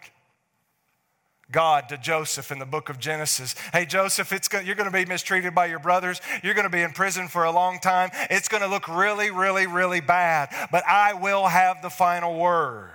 God 1.51 1.89
to 1.89 1.97
Joseph 1.97 2.53
in 2.53 2.59
the 2.59 2.67
book 2.67 2.91
of 2.91 3.01
Genesis. 3.01 3.55
Hey, 3.73 3.87
Joseph, 3.87 4.33
it's 4.33 4.49
you're 4.53 4.77
going 4.77 4.91
to 4.91 4.97
be 4.97 5.07
mistreated 5.07 5.55
by 5.55 5.67
your 5.67 5.79
brothers. 5.79 6.21
You're 6.45 6.55
going 6.55 6.67
to 6.67 6.71
be 6.71 6.83
in 6.83 6.93
prison 6.93 7.27
for 7.27 7.45
a 7.45 7.51
long 7.51 7.81
time. 7.81 8.11
It's 8.31 8.49
going 8.49 8.63
to 8.63 8.69
look 8.69 8.87
really, 8.87 9.31
really, 9.31 9.67
really 9.67 10.01
bad, 10.01 10.55
but 10.71 10.85
I 10.87 11.15
will 11.15 11.47
have 11.47 11.81
the 11.83 11.91
final 11.91 12.39
word. 12.39 12.91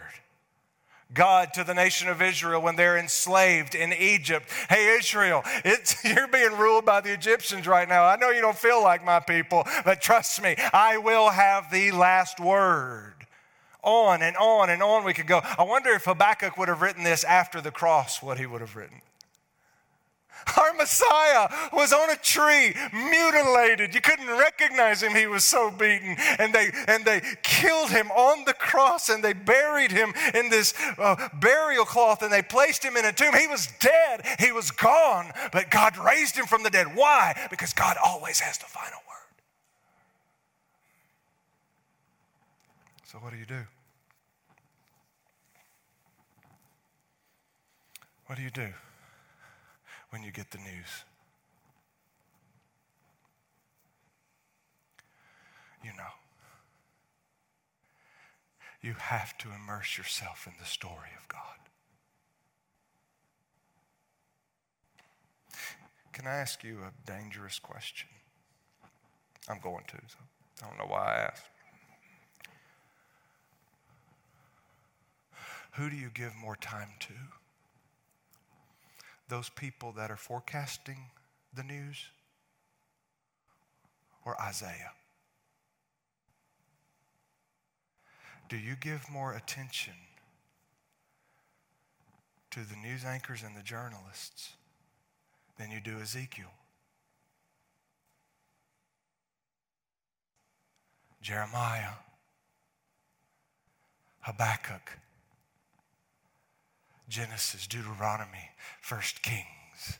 God 1.13 1.54
to 1.54 1.63
the 1.63 1.73
nation 1.73 2.10
of 2.10 2.21
Israel 2.21 2.62
when 2.62 2.76
they're 2.76 2.97
enslaved 2.97 3.76
in 3.76 3.93
Egypt. 3.93 4.49
Hey, 4.69 4.95
Israel, 4.97 5.43
you're 6.04 6.28
being 6.28 6.58
ruled 6.58 6.86
by 6.86 7.02
the 7.02 7.13
Egyptians 7.13 7.67
right 7.67 7.88
now. 7.88 8.06
I 8.06 8.15
know 8.15 8.30
you 8.30 8.41
don't 8.41 8.58
feel 8.58 8.82
like 8.82 9.04
my 9.06 9.19
people, 9.19 9.65
but 9.86 10.02
trust 10.02 10.41
me, 10.41 10.56
I 10.73 10.97
will 10.97 11.30
have 11.30 11.71
the 11.71 11.91
last 11.91 12.39
word. 12.39 13.13
On 13.84 14.21
and 14.21 14.38
on 14.38 14.69
and 14.69 14.82
on 14.82 15.04
we 15.04 15.13
could 15.13 15.28
go. 15.28 15.41
I 15.43 15.63
wonder 15.63 15.89
if 15.89 16.06
Habakkuk 16.06 16.58
would 16.58 16.69
have 16.69 16.82
written 16.82 17.04
this 17.04 17.26
after 17.26 17.60
the 17.60 17.71
cross, 17.71 18.23
what 18.23 18.39
he 18.39 18.45
would 18.45 18.62
have 18.62 18.76
written. 18.76 19.02
Our 20.58 20.73
Messiah 20.73 21.47
was 21.71 21.93
on 21.93 22.10
a 22.10 22.15
tree, 22.15 22.75
mutilated. 22.93 23.95
You 23.95 24.01
couldn't 24.01 24.27
recognize 24.27 25.01
him. 25.01 25.15
He 25.15 25.27
was 25.27 25.43
so 25.45 25.71
beaten. 25.71 26.15
And 26.39 26.53
they, 26.53 26.69
and 26.88 27.06
they 27.06 27.21
killed 27.41 27.89
him 27.89 28.12
on 28.12 28.45
the 28.45 28.53
cross 28.53 29.10
and 29.10 29.23
they 29.23 29.34
buried 29.34 29.91
him 29.91 30.13
in 30.34 30.49
this 30.49 30.73
uh, 30.97 31.15
burial 31.39 31.86
cloth 31.86 32.21
and 32.21 32.32
they 32.32 32.41
placed 32.41 32.84
him 32.84 32.97
in 32.97 33.06
a 33.06 33.12
tomb. 33.12 33.34
He 33.34 33.47
was 33.47 33.67
dead. 33.79 34.21
He 34.39 34.51
was 34.51 34.71
gone. 34.71 35.32
But 35.51 35.69
God 35.69 35.97
raised 35.97 36.36
him 36.36 36.45
from 36.45 36.63
the 36.63 36.69
dead. 36.69 36.88
Why? 36.95 37.47
Because 37.49 37.73
God 37.73 37.97
always 38.03 38.39
has 38.39 38.58
the 38.58 38.65
final 38.65 38.99
word. 39.08 39.13
So, 43.06 43.19
what 43.19 43.32
do 43.32 43.38
you 43.38 43.45
do? 43.45 43.62
What 48.25 48.38
do 48.38 48.41
you 48.41 48.49
do? 48.49 48.73
When 50.13 50.21
you 50.21 50.32
get 50.32 50.52
the 50.52 50.60
news. 50.60 51.06
You 55.84 55.89
know. 55.97 56.13
You 58.80 58.93
have 58.93 59.36
to 59.39 59.49
immerse 59.49 59.97
yourself 59.97 60.45
in 60.45 60.54
the 60.60 60.67
story 60.67 61.10
of 61.19 61.28
God. 61.28 61.39
Can 66.12 66.28
I 66.28 66.36
ask 66.36 66.63
you 66.63 66.78
a 66.86 67.12
dangerous 67.12 67.58
question? 67.58 68.10
I'm 69.49 69.60
going 69.62 69.84
to, 69.88 69.97
so 69.97 70.17
I 70.63 70.69
don't 70.69 70.78
know 70.78 70.93
why 70.93 71.06
I 71.06 71.19
asked. 71.32 71.45
Who 75.71 75.89
do 75.89 75.95
you 75.95 76.12
give 76.13 76.36
more 76.36 76.56
time 76.56 76.89
to? 76.99 77.13
Those 79.29 79.49
people 79.49 79.91
that 79.93 80.12
are 80.12 80.17
forecasting 80.17 80.97
the 81.53 81.63
news 81.63 82.07
or 84.25 84.39
Isaiah? 84.41 84.91
Do 88.49 88.57
you 88.57 88.75
give 88.79 89.09
more 89.09 89.33
attention 89.33 89.93
to 92.51 92.59
the 92.59 92.75
news 92.75 93.03
anchors 93.03 93.41
and 93.43 93.55
the 93.55 93.63
journalists 93.63 94.53
than 95.57 95.71
you 95.71 95.79
do 95.79 95.99
Ezekiel? 95.99 96.51
Jeremiah, 101.21 101.93
Habakkuk, 104.19 104.99
Genesis, 107.09 107.67
Deuteronomy, 107.67 108.49
First 108.81 109.21
Kings. 109.21 109.99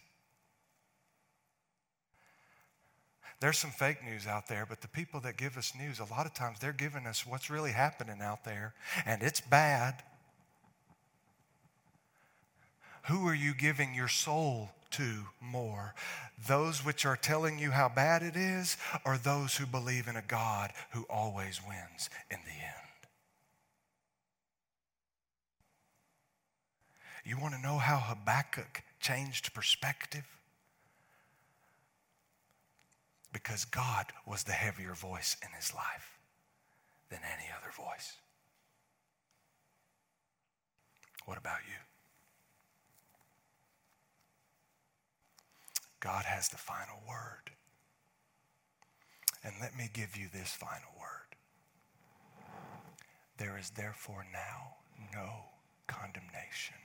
There's 3.40 3.58
some 3.58 3.72
fake 3.72 4.04
news 4.06 4.26
out 4.26 4.48
there, 4.48 4.66
but 4.66 4.80
the 4.80 4.88
people 4.88 5.20
that 5.20 5.36
give 5.36 5.58
us 5.58 5.74
news, 5.78 6.00
a 6.00 6.06
lot 6.06 6.26
of 6.26 6.34
times 6.34 6.60
they're 6.60 6.72
giving 6.72 7.06
us 7.06 7.28
what's 7.28 7.50
really 7.50 7.74
happening 7.74 8.22
out 8.22 8.46
there, 8.46 8.74
and 9.06 9.22
it's 9.22 9.42
bad. 9.42 10.02
Who 13.08 13.28
are 13.28 13.36
you 13.36 13.54
giving 13.54 13.94
your 13.94 14.08
soul 14.08 14.70
to 14.92 15.26
more? 15.42 15.94
Those 16.48 16.86
which 16.86 17.06
are 17.06 17.18
telling 17.18 17.60
you 17.60 17.72
how 17.72 17.90
bad 17.90 18.24
it 18.24 18.38
is, 18.38 18.78
or 19.06 19.18
those 19.18 19.58
who 19.58 19.66
believe 19.66 20.08
in 20.08 20.16
a 20.16 20.22
God 20.22 20.72
who 20.92 21.04
always 21.10 21.60
wins 21.68 22.10
in 22.32 22.40
the 22.46 22.52
end? 22.52 22.83
You 27.26 27.38
want 27.38 27.54
to 27.54 27.62
know 27.62 27.78
how 27.78 27.98
Habakkuk 27.98 28.84
changed 29.00 29.54
perspective? 29.54 30.26
Because 33.32 33.66
God 33.66 34.08
was 34.28 34.44
the 34.44 34.52
heavier 34.52 34.94
voice 34.94 35.38
in 35.42 35.50
his 35.56 35.74
life 35.74 36.20
than 37.10 37.20
any 37.26 37.50
other 37.58 37.72
voice. 37.72 38.18
What 41.26 41.38
about 41.38 41.60
you? 41.68 41.80
God 46.02 46.26
has 46.26 46.50
the 46.50 46.58
final 46.58 46.98
word. 47.08 47.52
And 49.46 49.54
let 49.62 49.78
me 49.78 49.90
give 49.94 50.18
you 50.18 50.28
this 50.32 50.50
final 50.50 50.90
word. 51.00 51.38
There 53.38 53.58
is 53.58 53.72
therefore 53.72 54.26
now 54.32 54.76
no 55.14 55.46
condemnation 55.88 56.76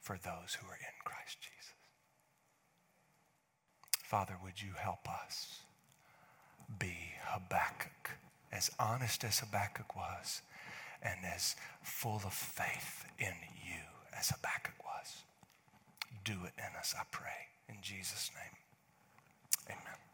for 0.00 0.16
those 0.16 0.56
who 0.60 0.66
are 0.68 0.78
in 0.80 0.96
Christ 1.04 1.38
Jesus. 1.40 1.74
Father, 4.02 4.36
would 4.42 4.62
you 4.62 4.72
help 4.78 5.08
us 5.08 5.60
be 6.78 6.94
Habakkuk, 7.24 8.10
as 8.52 8.70
honest 8.78 9.24
as 9.24 9.40
Habakkuk 9.40 9.94
was, 9.94 10.42
and 11.02 11.20
as 11.24 11.56
full 11.82 12.20
of 12.24 12.32
faith 12.32 13.04
in 13.18 13.34
you 13.64 13.84
as 14.18 14.30
Habakkuk 14.30 14.74
was. 14.84 15.22
Do 16.24 16.44
it 16.44 16.52
in 16.58 16.76
us, 16.78 16.94
I 16.98 17.02
pray. 17.10 17.48
In 17.68 17.76
Jesus' 17.82 18.30
name, 18.34 19.76
amen. 19.76 20.07